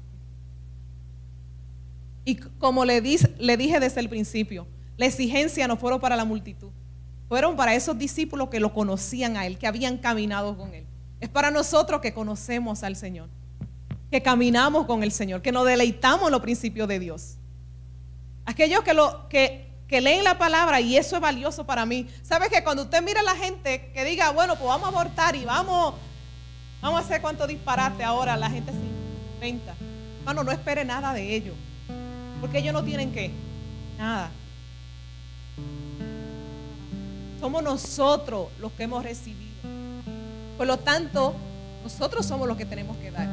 Y 2.28 2.36
como 2.36 2.84
le, 2.84 3.00
dije 3.00 3.80
desde 3.80 4.02
el 4.02 4.10
principio, 4.10 4.68
la 4.98 5.06
exigencia 5.06 5.66
no 5.68 5.78
fueron 5.78 6.00
para 6.02 6.18
la 6.18 6.26
multitud, 6.26 6.72
fueron 7.30 7.56
para 7.56 7.74
esos 7.74 7.98
discípulos 7.98 8.50
que 8.50 8.60
lo 8.60 8.74
conocían 8.74 9.38
a 9.38 9.46
Él, 9.46 9.58
que 9.58 9.66
habían 9.66 9.98
caminado 9.98 10.58
con 10.58 10.74
Él. 10.74 10.86
Es 11.22 11.30
para 11.30 11.52
nosotros 11.52 12.02
que 12.02 12.14
conocemos 12.14 12.84
al 12.84 12.98
Señor, 12.98 13.30
que 14.12 14.22
caminamos 14.22 14.86
con 14.86 15.04
el 15.04 15.14
Señor, 15.14 15.42
que 15.42 15.54
nos 15.54 15.66
deleitamos 15.66 16.28
en 16.28 16.34
los 16.34 16.42
principios 16.42 16.88
de 16.90 17.00
Dios. 17.00 17.38
Aquellos 18.46 18.82
que, 18.82 18.94
lo, 18.94 19.30
que, 19.30 19.72
que 19.88 20.02
leen 20.02 20.26
la 20.26 20.38
palabra, 20.38 20.82
y 20.82 20.98
eso 20.98 21.16
es 21.16 21.22
valioso 21.22 21.66
para 21.66 21.86
mí. 21.86 22.08
¿Sabes 22.24 22.50
que 22.50 22.62
cuando 22.62 22.84
usted 22.84 23.02
mira 23.02 23.22
a 23.22 23.24
la 23.24 23.36
gente 23.36 23.90
que 23.94 24.04
diga, 24.04 24.32
bueno, 24.32 24.56
pues 24.58 24.68
vamos 24.68 24.86
a 24.86 24.90
abortar 24.90 25.36
y 25.38 25.46
vamos 25.46 25.96
Vamos 26.82 27.00
a 27.00 27.04
hacer 27.04 27.22
cuánto 27.22 27.48
disparate 27.48 28.04
ahora, 28.04 28.38
la 28.38 28.50
gente 28.50 28.72
se 28.72 28.78
inventa. 29.36 29.76
Hermano, 30.20 30.44
no 30.44 30.52
espere 30.52 30.86
nada 30.86 31.14
de 31.14 31.36
ellos. 31.36 31.56
Porque 32.40 32.60
ellos 32.60 32.74
no 32.74 32.84
tienen 32.84 33.12
qué? 33.12 33.32
Nada. 33.98 34.30
Somos 37.40 37.64
nosotros 37.64 38.50
los 38.60 38.72
que 38.74 38.84
hemos 38.84 39.04
recibido. 39.04 39.48
Por 40.58 40.68
lo 40.68 40.78
tanto, 40.78 41.34
nosotros 41.84 42.26
somos 42.26 42.48
los 42.48 42.58
que 42.58 42.66
tenemos 42.66 42.98
que 42.98 43.12
dar. 43.12 43.28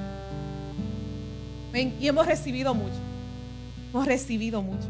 Y 1.74 2.06
hemos 2.06 2.26
recibido 2.26 2.74
mucho. 2.74 2.96
Hemos 3.90 4.06
recibido 4.06 4.62
mucho. 4.62 4.88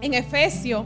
En 0.00 0.14
Efesios, 0.14 0.84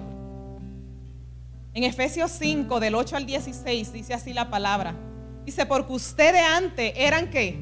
en 1.74 1.84
Efesios 1.84 2.30
5, 2.32 2.80
del 2.80 2.94
8 2.94 3.16
al 3.16 3.26
16, 3.26 3.92
dice 3.92 4.14
así 4.14 4.32
la 4.32 4.50
palabra. 4.50 4.94
Dice, 5.44 5.66
porque 5.66 5.92
ustedes 5.92 6.42
antes 6.42 6.92
eran 6.96 7.28
qué? 7.30 7.60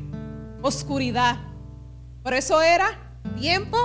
Oscuridad. 0.63 1.39
Por 2.23 2.35
eso 2.35 2.61
era 2.61 2.99
tiempo 3.39 3.79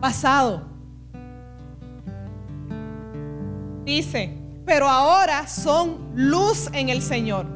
pasado. 0.00 0.62
Dice, 3.84 4.36
pero 4.64 4.88
ahora 4.88 5.48
son 5.48 6.10
luz 6.14 6.68
en 6.72 6.88
el 6.88 7.02
Señor. 7.02 7.46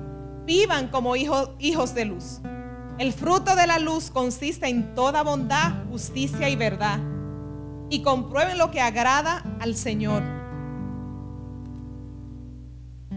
Vivan 0.44 0.88
como 0.88 1.14
hijos, 1.14 1.50
hijos 1.60 1.94
de 1.94 2.04
luz. 2.06 2.40
El 2.98 3.12
fruto 3.12 3.54
de 3.54 3.66
la 3.66 3.78
luz 3.78 4.10
consiste 4.10 4.68
en 4.68 4.94
toda 4.94 5.22
bondad, 5.22 5.84
justicia 5.90 6.48
y 6.48 6.56
verdad. 6.56 6.98
Y 7.88 8.02
comprueben 8.02 8.58
lo 8.58 8.70
que 8.70 8.80
agrada 8.80 9.44
al 9.60 9.76
Señor 9.76 10.39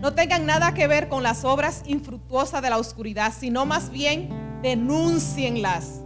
no 0.04 0.14
tengan 0.14 0.46
nada 0.46 0.74
que 0.74 0.86
ver 0.86 1.08
con 1.08 1.24
las 1.24 1.46
obras 1.46 1.82
infructuosas 1.86 2.62
de 2.62 2.70
la 2.70 2.78
oscuridad, 2.78 3.32
sino 3.34 3.66
más 3.66 3.90
bien 3.90 4.60
denúncienlas. 4.62 6.02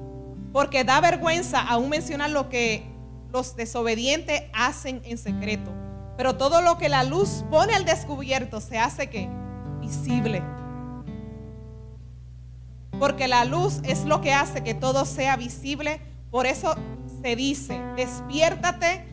Porque 0.53 0.83
da 0.83 1.01
vergüenza 1.01 1.59
aún 1.59 1.89
mencionar 1.89 2.29
lo 2.29 2.47
que 2.47 2.85
los 3.33 3.55
desobedientes 3.55 4.43
hacen 4.53 5.01
en 5.03 5.17
secreto. 5.17 5.73
Pero 6.15 6.37
todo 6.37 6.61
lo 6.61 6.77
que 6.77 6.89
la 6.89 7.03
luz 7.03 7.43
pone 7.49 7.73
al 7.73 7.85
descubierto 7.85 8.61
se 8.61 8.77
hace 8.77 9.09
que 9.09 9.27
visible. 9.81 10.43
Porque 12.99 13.27
la 13.27 13.45
luz 13.45 13.79
es 13.81 14.05
lo 14.05 14.21
que 14.21 14.31
hace 14.31 14.63
que 14.63 14.75
todo 14.75 15.05
sea 15.05 15.37
visible. 15.37 16.01
Por 16.29 16.45
eso 16.45 16.75
se 17.23 17.35
dice, 17.35 17.81
despiértate 17.95 19.07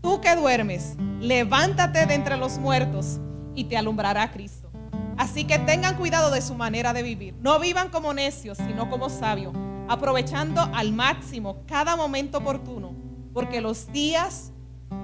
tú 0.00 0.22
que 0.22 0.34
duermes, 0.34 0.96
levántate 1.20 2.06
de 2.06 2.14
entre 2.14 2.38
los 2.38 2.56
muertos 2.56 3.20
y 3.60 3.64
te 3.64 3.76
alumbrará 3.76 4.30
Cristo. 4.30 4.70
Así 5.18 5.44
que 5.44 5.58
tengan 5.58 5.96
cuidado 5.96 6.30
de 6.30 6.40
su 6.40 6.54
manera 6.54 6.94
de 6.94 7.02
vivir. 7.02 7.34
No 7.42 7.60
vivan 7.60 7.90
como 7.90 8.14
necios, 8.14 8.56
sino 8.56 8.88
como 8.88 9.10
sabios, 9.10 9.52
aprovechando 9.86 10.62
al 10.72 10.92
máximo 10.94 11.58
cada 11.66 11.94
momento 11.94 12.38
oportuno, 12.38 12.94
porque 13.34 13.60
los 13.60 13.92
días 13.92 14.50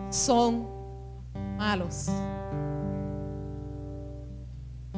son 0.09 0.67
malos. 1.59 2.07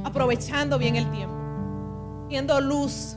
Aprovechando 0.05 0.79
bien 0.79 0.95
el 0.95 1.11
tiempo, 1.11 1.35
siendo 2.29 2.61
luz 2.61 3.17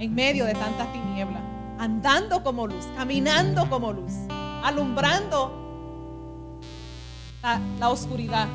en 0.00 0.12
medio 0.16 0.46
de 0.46 0.54
tantas 0.54 0.92
tinieblas, 0.92 1.42
andando 1.78 2.42
como 2.42 2.66
luz, 2.66 2.86
caminando 2.96 3.70
como 3.70 3.92
luz, 3.92 4.14
alumbrando 4.64 6.58
la, 7.40 7.60
la 7.78 7.90
oscuridad. 7.90 8.48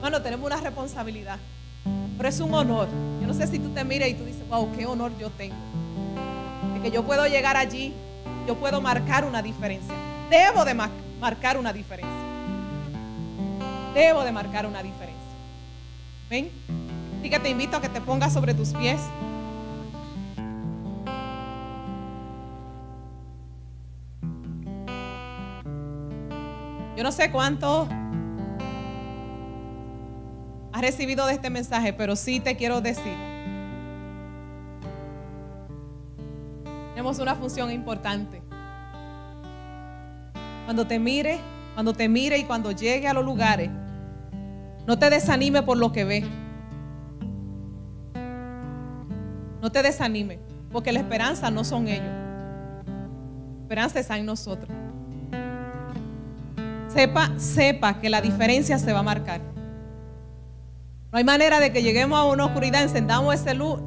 Bueno, 0.00 0.22
tenemos 0.22 0.46
una 0.46 0.56
responsabilidad. 0.56 1.38
Pero 2.16 2.28
es 2.28 2.40
un 2.40 2.54
honor. 2.54 2.88
Yo 3.20 3.26
no 3.26 3.34
sé 3.34 3.46
si 3.46 3.58
tú 3.58 3.70
te 3.70 3.84
miras 3.84 4.08
y 4.08 4.14
tú 4.14 4.24
dices, 4.24 4.46
wow, 4.48 4.70
qué 4.76 4.86
honor 4.86 5.12
yo 5.18 5.30
tengo. 5.30 5.56
De 6.74 6.80
que 6.80 6.90
yo 6.90 7.04
puedo 7.04 7.26
llegar 7.26 7.56
allí, 7.56 7.94
yo 8.46 8.56
puedo 8.56 8.80
marcar 8.80 9.24
una 9.24 9.42
diferencia. 9.42 9.94
Debo 10.30 10.64
de 10.64 10.74
marcar 10.74 11.58
una 11.58 11.72
diferencia. 11.72 12.10
Debo 13.94 14.24
de 14.24 14.32
marcar 14.32 14.66
una 14.66 14.82
diferencia. 14.82 15.16
¿Ven? 16.30 16.50
Así 17.18 17.28
que 17.28 17.38
te 17.38 17.50
invito 17.50 17.76
a 17.76 17.80
que 17.80 17.88
te 17.88 18.00
pongas 18.00 18.32
sobre 18.32 18.54
tus 18.54 18.72
pies. 18.72 19.00
Yo 26.96 27.02
no 27.02 27.12
sé 27.12 27.30
cuánto 27.30 27.88
recibido 30.80 31.26
de 31.26 31.34
este 31.34 31.50
mensaje, 31.50 31.92
pero 31.92 32.16
sí 32.16 32.40
te 32.40 32.56
quiero 32.56 32.80
decir. 32.80 33.14
Tenemos 36.90 37.18
una 37.18 37.34
función 37.34 37.70
importante. 37.70 38.42
Cuando 40.64 40.86
te 40.86 40.98
mire, 40.98 41.38
cuando 41.74 41.92
te 41.92 42.08
mire 42.08 42.38
y 42.38 42.44
cuando 42.44 42.72
llegue 42.72 43.08
a 43.08 43.14
los 43.14 43.24
lugares, 43.24 43.70
no 44.86 44.98
te 44.98 45.10
desanime 45.10 45.62
por 45.62 45.78
lo 45.78 45.92
que 45.92 46.04
ve. 46.04 46.24
No 49.62 49.70
te 49.70 49.82
desanime, 49.82 50.38
porque 50.72 50.92
la 50.92 51.00
esperanza 51.00 51.50
no 51.50 51.64
son 51.64 51.88
ellos. 51.88 52.04
La 52.06 53.62
esperanza 53.62 54.00
está 54.00 54.18
en 54.18 54.26
nosotros. 54.26 54.70
Sepa, 56.88 57.30
sepa 57.38 58.00
que 58.00 58.10
la 58.10 58.20
diferencia 58.20 58.78
se 58.78 58.92
va 58.92 59.00
a 59.00 59.02
marcar. 59.02 59.40
No 61.12 61.18
hay 61.18 61.24
manera 61.24 61.58
de 61.58 61.72
que 61.72 61.82
lleguemos 61.82 62.18
a 62.18 62.24
una 62.24 62.44
oscuridad, 62.44 62.82
encendamos 62.82 63.34
ese 63.34 63.52
luz 63.54 63.80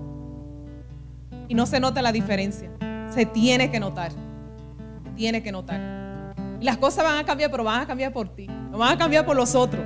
y 1.47 1.55
no 1.55 1.65
se 1.65 1.79
note 1.79 2.01
la 2.01 2.11
diferencia. 2.11 2.69
Se 3.09 3.25
tiene 3.25 3.71
que 3.71 3.79
notar. 3.79 4.11
tiene 5.15 5.41
que 5.41 5.51
notar. 5.51 6.33
Y 6.59 6.65
las 6.65 6.77
cosas 6.77 7.05
van 7.05 7.17
a 7.17 7.23
cambiar, 7.23 7.49
pero 7.49 7.63
van 7.63 7.81
a 7.81 7.87
cambiar 7.87 8.11
por 8.11 8.27
ti. 8.27 8.47
No 8.47 8.77
van 8.77 8.93
a 8.93 8.97
cambiar 8.97 9.25
por 9.25 9.37
los 9.37 9.55
otros. 9.55 9.85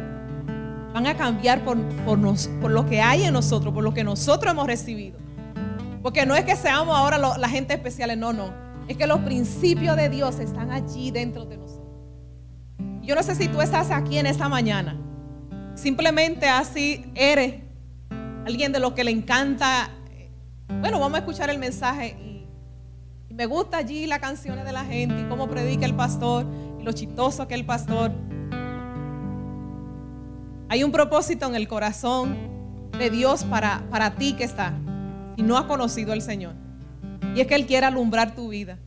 Van 0.94 1.06
a 1.06 1.16
cambiar 1.16 1.64
por, 1.64 1.78
por, 2.06 2.20
por 2.60 2.72
lo 2.72 2.86
que 2.88 3.02
hay 3.02 3.24
en 3.24 3.34
nosotros, 3.34 3.72
por 3.72 3.84
lo 3.84 3.94
que 3.94 4.04
nosotros 4.04 4.52
hemos 4.52 4.66
recibido. 4.66 5.20
Porque 6.02 6.26
no 6.26 6.36
es 6.36 6.44
que 6.44 6.56
seamos 6.56 6.96
ahora 6.96 7.18
la 7.18 7.50
gente 7.50 7.74
especial, 7.74 8.20
no, 8.20 8.34
no. 8.34 8.52
Es 8.88 8.98
que 8.98 9.06
los 9.06 9.20
principios 9.20 9.96
de 9.96 10.10
Dios 10.10 10.40
están 10.40 10.72
allí 10.72 11.12
dentro 11.12 11.46
de 11.46 11.58
nosotros. 11.58 11.88
Yo 13.02 13.14
no 13.14 13.22
sé 13.22 13.36
si 13.36 13.48
tú 13.48 13.62
estás 13.62 13.92
aquí 13.92 14.18
en 14.18 14.26
esta 14.26 14.50
mañana 14.50 14.98
Simplemente 15.78 16.50
así 16.50 17.06
eres 17.14 17.62
alguien 18.48 18.72
de 18.72 18.80
lo 18.80 18.96
que 18.96 19.04
le 19.04 19.12
encanta. 19.12 19.92
Bueno, 20.82 21.00
vamos 21.00 21.18
a 21.18 21.20
escuchar 21.20 21.52
el 21.52 21.60
mensaje 21.60 22.18
y, 22.20 22.48
me 23.32 23.46
gusta 23.46 23.78
allí 23.78 24.08
las 24.08 24.18
canciones 24.18 24.66
de 24.66 24.72
la 24.74 24.84
gente 24.84 25.22
y 25.22 25.26
cómo 25.26 25.48
predica 25.48 25.86
el 25.86 25.94
pastor 25.94 26.48
y 26.80 26.84
lo 26.84 26.92
chistoso 26.94 27.48
que 27.48 27.54
el 27.54 27.64
pastor. 27.64 28.12
Hay 30.70 30.84
un 30.84 30.92
propósito 30.92 31.46
en 31.46 31.54
el 31.54 31.68
corazón 31.68 32.36
de 32.98 33.12
Dios 33.12 33.44
para, 33.44 33.84
para 33.92 34.16
ti 34.16 34.34
que 34.34 34.46
está 34.46 34.74
y 35.36 35.44
no 35.44 35.58
ha 35.58 35.68
conocido 35.68 36.14
al 36.14 36.24
Señor. 36.24 36.56
Y 37.36 37.42
es 37.42 37.46
que 37.46 37.54
Él 37.54 37.68
quiere 37.68 37.86
alumbrar 37.86 38.34
tu 38.34 38.50
vida. 38.50 38.80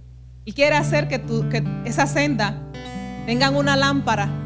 Y 0.44 0.52
quiere 0.52 0.74
hacer 0.74 1.06
que, 1.06 1.20
tu, 1.20 1.48
que 1.48 1.62
esa 1.84 2.08
senda 2.08 2.60
tengan 3.26 3.54
una 3.54 3.76
lámpara 3.76 4.39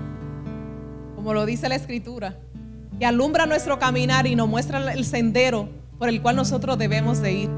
como 1.24 1.32
lo 1.32 1.46
dice 1.46 1.70
la 1.70 1.76
escritura, 1.76 2.36
que 2.98 3.06
alumbra 3.06 3.46
nuestro 3.46 3.78
caminar 3.78 4.26
y 4.26 4.36
nos 4.36 4.46
muestra 4.46 4.92
el 4.92 5.06
sendero 5.06 5.70
por 5.98 6.10
el 6.10 6.20
cual 6.20 6.36
nosotros 6.36 6.76
debemos 6.76 7.22
de 7.22 7.32
ir. 7.32 7.50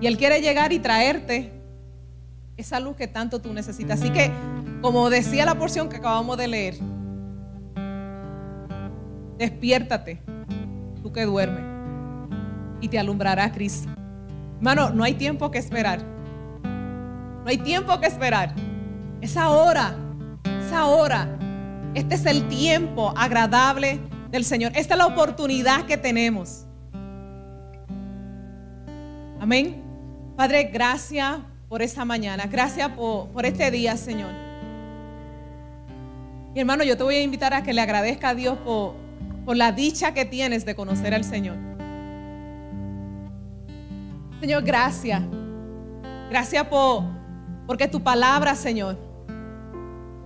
Y 0.00 0.06
Él 0.06 0.16
quiere 0.16 0.40
llegar 0.40 0.72
y 0.72 0.78
traerte 0.78 1.52
esa 2.56 2.80
luz 2.80 2.96
que 2.96 3.06
tanto 3.06 3.42
tú 3.42 3.52
necesitas. 3.52 4.00
Así 4.00 4.08
que, 4.08 4.32
como 4.80 5.10
decía 5.10 5.44
la 5.44 5.56
porción 5.56 5.90
que 5.90 5.96
acabamos 5.96 6.38
de 6.38 6.48
leer, 6.48 6.76
despiértate, 9.36 10.22
tú 11.02 11.12
que 11.12 11.26
duermes, 11.26 11.64
y 12.80 12.88
te 12.88 12.98
alumbrará 12.98 13.52
Cristo. 13.52 13.90
Hermano, 14.56 14.88
no 14.88 15.04
hay 15.04 15.12
tiempo 15.12 15.50
que 15.50 15.58
esperar. 15.58 16.00
No 16.62 17.44
hay 17.44 17.58
tiempo 17.58 18.00
que 18.00 18.06
esperar. 18.06 18.54
Es 19.20 19.36
ahora. 19.36 19.98
Es 20.66 20.72
ahora. 20.72 21.28
Este 21.94 22.16
es 22.16 22.26
el 22.26 22.48
tiempo 22.48 23.12
agradable 23.16 24.00
del 24.32 24.44
Señor. 24.44 24.72
Esta 24.74 24.94
es 24.94 24.98
la 24.98 25.06
oportunidad 25.06 25.86
que 25.86 25.96
tenemos. 25.96 26.66
Amén. 29.40 29.84
Padre, 30.36 30.64
gracias 30.64 31.38
por 31.68 31.82
esta 31.82 32.04
mañana. 32.04 32.46
Gracias 32.46 32.88
por, 32.90 33.28
por 33.28 33.46
este 33.46 33.70
día, 33.70 33.96
Señor. 33.96 34.32
Mi 36.52 36.60
hermano, 36.60 36.82
yo 36.82 36.96
te 36.96 37.04
voy 37.04 37.14
a 37.14 37.22
invitar 37.22 37.54
a 37.54 37.62
que 37.62 37.72
le 37.72 37.80
agradezca 37.80 38.30
a 38.30 38.34
Dios 38.34 38.58
por, 38.58 38.94
por 39.44 39.56
la 39.56 39.70
dicha 39.70 40.14
que 40.14 40.24
tienes 40.24 40.64
de 40.64 40.74
conocer 40.74 41.14
al 41.14 41.22
Señor. 41.22 41.56
Señor, 44.40 44.64
gracias. 44.64 45.22
Gracias 46.28 46.66
por 46.66 47.04
porque 47.68 47.86
tu 47.86 48.02
palabra, 48.02 48.56
Señor, 48.56 49.05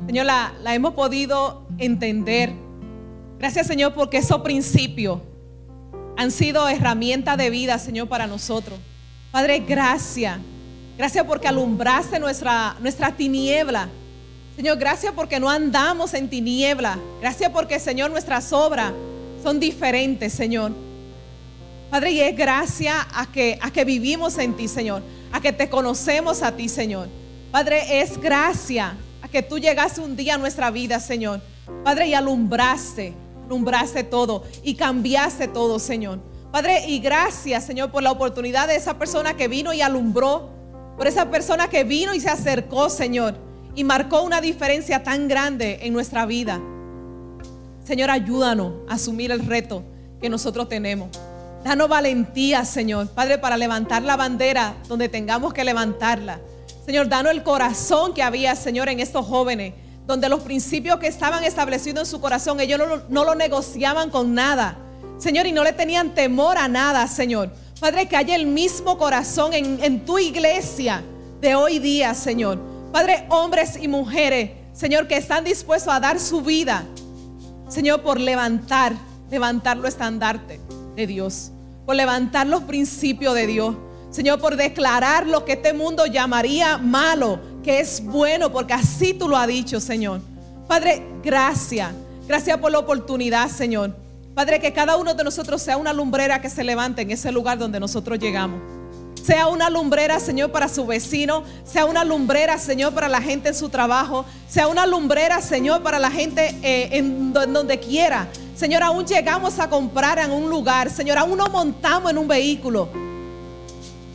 Señor, 0.07 0.27
la, 0.27 0.53
hemos 0.75 0.95
podido 0.95 1.67
entender. 1.79 2.53
Gracias, 3.39 3.67
Señor, 3.67 3.95
porque 3.95 4.19
esos 4.19 4.41
principios 4.41 5.21
han 6.17 6.31
sido 6.31 6.69
herramientas 6.69 7.37
de 7.39 7.51
vida, 7.51 7.79
Señor, 7.79 8.09
para 8.09 8.27
nosotros. 8.27 8.79
Padre, 9.31 9.61
gracias. 9.61 10.39
Gracias 10.99 11.25
porque 11.25 11.49
alumbraste 11.49 12.19
nuestra, 12.19 12.77
nuestra 12.81 13.13
tiniebla. 13.13 13.89
Señor, 14.57 14.79
gracias 14.79 15.13
porque 15.15 15.39
no 15.41 15.49
andamos 15.49 16.13
en 16.15 16.29
tiniebla. 16.29 16.99
Gracias 17.21 17.51
porque, 17.51 17.79
Señor, 17.79 18.11
nuestras 18.11 18.53
obras 18.53 18.93
son 19.43 19.61
diferentes, 19.61 20.33
Señor. 20.33 20.73
Padre, 21.91 22.13
y 22.13 22.21
es 22.21 22.37
gracias 22.37 22.95
a 23.15 23.31
que, 23.31 23.59
a 23.63 23.71
que 23.71 23.85
vivimos 23.85 24.37
en 24.39 24.55
ti, 24.55 24.69
Señor. 24.69 25.03
A 25.33 25.41
que 25.41 25.53
te 25.53 25.71
conocemos 25.71 26.43
a 26.43 26.57
ti, 26.57 26.69
Señor. 26.69 27.09
Padre, 27.51 28.01
es 28.01 28.21
gracia 28.21 28.97
que 29.31 29.43
tú 29.43 29.59
llegaste 29.59 30.01
un 30.01 30.17
día 30.17 30.35
a 30.35 30.39
nuestra 30.39 30.71
vida, 30.71 31.01
Señor. 31.01 31.41
Padre, 31.85 32.09
y 32.09 32.15
alumbraste, 32.15 33.15
alumbraste 33.45 34.05
todo 34.05 34.45
y 34.63 34.75
cambiaste 34.75 35.49
todo, 35.49 35.79
Señor. 35.79 36.21
Padre, 36.53 36.87
y 36.89 36.99
gracias, 36.99 37.65
Señor, 37.65 37.91
por 37.91 38.03
la 38.03 38.11
oportunidad 38.11 38.67
de 38.69 38.75
esa 38.75 38.99
persona 38.99 39.37
que 39.37 39.49
vino 39.49 39.73
y 39.73 39.83
alumbró, 39.83 40.51
por 40.97 41.07
esa 41.07 41.31
persona 41.31 41.69
que 41.69 41.85
vino 41.85 42.13
y 42.13 42.21
se 42.21 42.29
acercó, 42.29 42.91
Señor, 42.91 43.37
y 43.75 43.85
marcó 43.85 44.23
una 44.23 44.41
diferencia 44.41 45.03
tan 45.03 45.29
grande 45.29 45.79
en 45.83 45.93
nuestra 45.93 46.27
vida. 46.27 46.61
Señor, 47.85 48.11
ayúdanos 48.11 48.73
a 48.89 48.95
asumir 48.95 49.31
el 49.31 49.47
reto 49.47 49.85
que 50.21 50.29
nosotros 50.29 50.69
tenemos. 50.69 51.09
Danos 51.65 51.89
valentía, 51.89 52.65
Señor, 52.65 53.09
Padre, 53.09 53.39
para 53.39 53.57
levantar 53.57 54.03
la 54.03 54.17
bandera 54.17 54.75
donde 54.89 55.09
tengamos 55.09 55.53
que 55.53 55.63
levantarla. 55.63 56.41
Señor, 56.85 57.09
danos 57.09 57.33
el 57.33 57.43
corazón 57.43 58.15
que 58.15 58.23
había, 58.23 58.57
Señor, 58.57 58.89
en 58.89 59.01
estos 59.01 59.27
jóvenes, 59.27 59.75
donde 60.07 60.29
los 60.29 60.41
principios 60.41 60.99
que 60.99 61.07
estaban 61.07 61.45
establecidos 61.45 62.01
en 62.01 62.07
su 62.07 62.21
corazón, 62.21 62.59
ellos 62.61 62.81
no, 63.09 63.25
lo 63.25 63.35
negociaban 63.35 64.11
con 64.11 64.35
nada. 64.35 64.77
Señor, 65.19 65.47
y 65.47 65.53
no 65.53 65.63
le 65.63 65.73
tenían 65.73 66.15
temor 66.15 66.59
a 66.59 66.69
nada, 66.69 67.07
Señor. 67.07 67.51
Padre, 67.79 68.09
que 68.09 68.17
haya 68.17 68.35
el 68.35 68.47
mismo 68.47 68.99
corazón 68.99 69.53
en, 69.55 69.83
en 69.83 70.05
tu 70.05 70.19
iglesia 70.19 71.03
de 71.41 71.55
hoy 71.55 71.79
día, 71.79 72.15
Señor. 72.15 72.59
Padre, 72.93 73.27
hombres 73.29 73.79
y 73.81 73.87
mujeres, 73.87 74.51
Señor, 74.73 75.07
que 75.07 75.17
están 75.17 75.45
dispuestos 75.45 75.93
a 75.93 76.01
dar 76.01 76.19
su 76.19 76.41
vida, 76.41 76.85
Señor, 77.69 78.03
por 78.03 78.19
levantar, 78.19 78.95
levantar 79.31 79.77
lo 79.77 79.87
estandarte 79.87 80.61
de 80.97 81.07
Dios, 81.07 81.53
por 81.87 81.95
levantar 81.95 82.47
los 82.47 82.65
principios 82.65 83.35
de 83.35 83.47
Dios. 83.47 83.77
Señor, 84.11 84.41
por 84.41 84.57
declarar 84.57 85.27
lo 85.27 85.45
que 85.45 85.53
este 85.53 85.73
mundo 85.73 86.07
llamaría 86.07 86.79
malo, 86.79 87.39
que 87.63 87.81
es 87.81 88.03
bueno, 88.05 88.51
porque 88.51 88.73
así 88.73 89.15
tú 89.15 89.29
lo 89.29 89.37
has 89.37 89.47
dicho, 89.47 89.81
Señor. 89.81 90.21
Padre, 90.67 91.03
gracias. 91.23 91.91
Gracias 92.27 92.59
por 92.59 92.73
la 92.73 92.79
oportunidad, 92.79 93.49
Señor. 93.49 93.95
Padre, 94.35 94.61
que 94.61 94.73
cada 94.73 94.97
uno 94.97 95.15
de 95.15 95.25
nosotros 95.25 95.61
sea 95.61 95.77
una 95.77 95.93
lumbrera 95.93 96.41
que 96.41 96.49
se 96.49 96.65
levante 96.65 97.03
en 97.03 97.11
ese 97.11 97.33
lugar 97.33 97.59
donde 97.59 97.79
nosotros 97.81 98.19
llegamos. 98.19 98.61
Sea 99.23 99.49
una 99.49 99.69
lumbrera, 99.69 100.19
Señor, 100.19 100.51
para 100.51 100.69
su 100.69 100.87
vecino. 100.87 101.45
Sea 101.65 101.85
una 101.85 102.05
lumbrera, 102.05 102.59
Señor, 102.59 102.95
para 102.95 103.09
la 103.09 103.21
gente 103.21 103.51
en 103.51 103.55
su 103.55 103.69
trabajo. 103.69 104.25
Sea 104.49 104.67
una 104.67 104.87
lumbrera, 104.87 105.43
Señor, 105.43 105.83
para 105.83 105.99
la 105.99 106.11
gente 106.11 106.57
eh, 106.63 106.89
en, 106.93 107.33
donde 107.33 107.79
quiera. 107.79 108.29
Señor, 108.57 108.83
aún 108.83 109.05
llegamos 109.05 109.59
a 109.59 109.69
comprar 109.69 110.19
en 110.19 110.31
un 110.31 110.49
lugar. 110.49 110.91
Señor, 110.91 111.19
aún 111.19 111.37
nos 111.37 111.51
montamos 111.51 112.11
en 112.11 112.19
un 112.19 112.29
vehículo. 112.29 113.10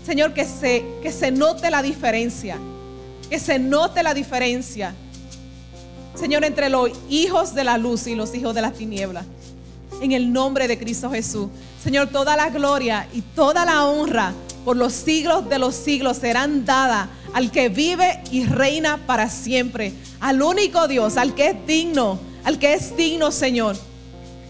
Señor, 0.06 0.34
que 0.34 0.46
se, 0.46 0.86
que 1.02 1.12
se 1.12 1.32
note 1.32 1.72
la 1.72 1.82
diferencia. 1.82 2.60
Que 3.28 3.40
se 3.40 3.58
note 3.58 4.04
la 4.04 4.14
diferencia. 4.14 4.94
Señor, 6.14 6.46
entre 6.46 6.70
los 6.70 6.92
hijos 7.10 7.56
de 7.56 7.64
la 7.64 7.80
luz 7.80 8.06
y 8.06 8.14
los 8.14 8.36
hijos 8.36 8.54
de 8.54 8.62
las 8.62 8.74
tinieblas. 8.74 9.26
En 10.02 10.12
el 10.12 10.32
nombre 10.32 10.68
de 10.68 10.78
Cristo 10.78 11.10
Jesús. 11.10 11.48
Señor, 11.84 12.10
toda 12.10 12.36
la 12.36 12.50
gloria 12.50 13.08
y 13.14 13.22
toda 13.22 13.66
la 13.66 13.86
honra 13.88 14.34
por 14.64 14.78
los 14.78 14.94
siglos 14.94 15.50
de 15.50 15.58
los 15.58 15.74
siglos 15.74 16.18
serán 16.18 16.66
dadas 16.66 17.08
al 17.34 17.50
que 17.50 17.70
vive 17.70 18.22
y 18.32 18.46
reina 18.46 19.00
para 19.08 19.30
siempre. 19.30 19.92
Al 20.20 20.42
único 20.44 20.88
Dios, 20.88 21.18
al 21.18 21.34
que 21.34 21.50
es 21.50 21.66
digno, 21.66 22.20
al 22.44 22.60
que 22.60 22.76
es 22.76 22.96
digno, 22.96 23.32
Señor. 23.32 23.76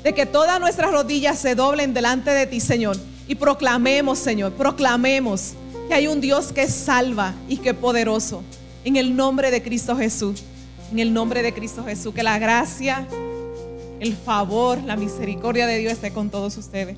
De 0.03 0.13
que 0.13 0.25
todas 0.25 0.59
nuestras 0.59 0.91
rodillas 0.91 1.39
se 1.39 1.55
doblen 1.55 1.93
delante 1.93 2.31
de 2.31 2.45
ti, 2.45 2.59
Señor 2.59 2.97
y 3.27 3.35
proclamemos, 3.35 4.19
Señor, 4.19 4.53
proclamemos 4.53 5.53
que 5.87 5.93
hay 5.93 6.07
un 6.07 6.21
Dios 6.21 6.51
que 6.51 6.67
salva 6.67 7.33
y 7.47 7.57
que 7.57 7.69
es 7.69 7.75
poderoso. 7.75 8.43
En 8.83 8.95
el 8.95 9.15
nombre 9.15 9.51
de 9.51 9.63
Cristo 9.63 9.95
Jesús. 9.95 10.43
En 10.91 10.99
el 10.99 11.13
nombre 11.13 11.41
de 11.41 11.53
Cristo 11.53 11.83
Jesús. 11.83 12.13
Que 12.13 12.23
la 12.23 12.37
gracia, 12.37 13.07
el 13.99 14.15
favor, 14.15 14.81
la 14.83 14.95
misericordia 14.95 15.65
de 15.67 15.77
Dios 15.79 15.93
esté 15.93 16.11
con 16.11 16.29
todos 16.29 16.57
ustedes. 16.57 16.97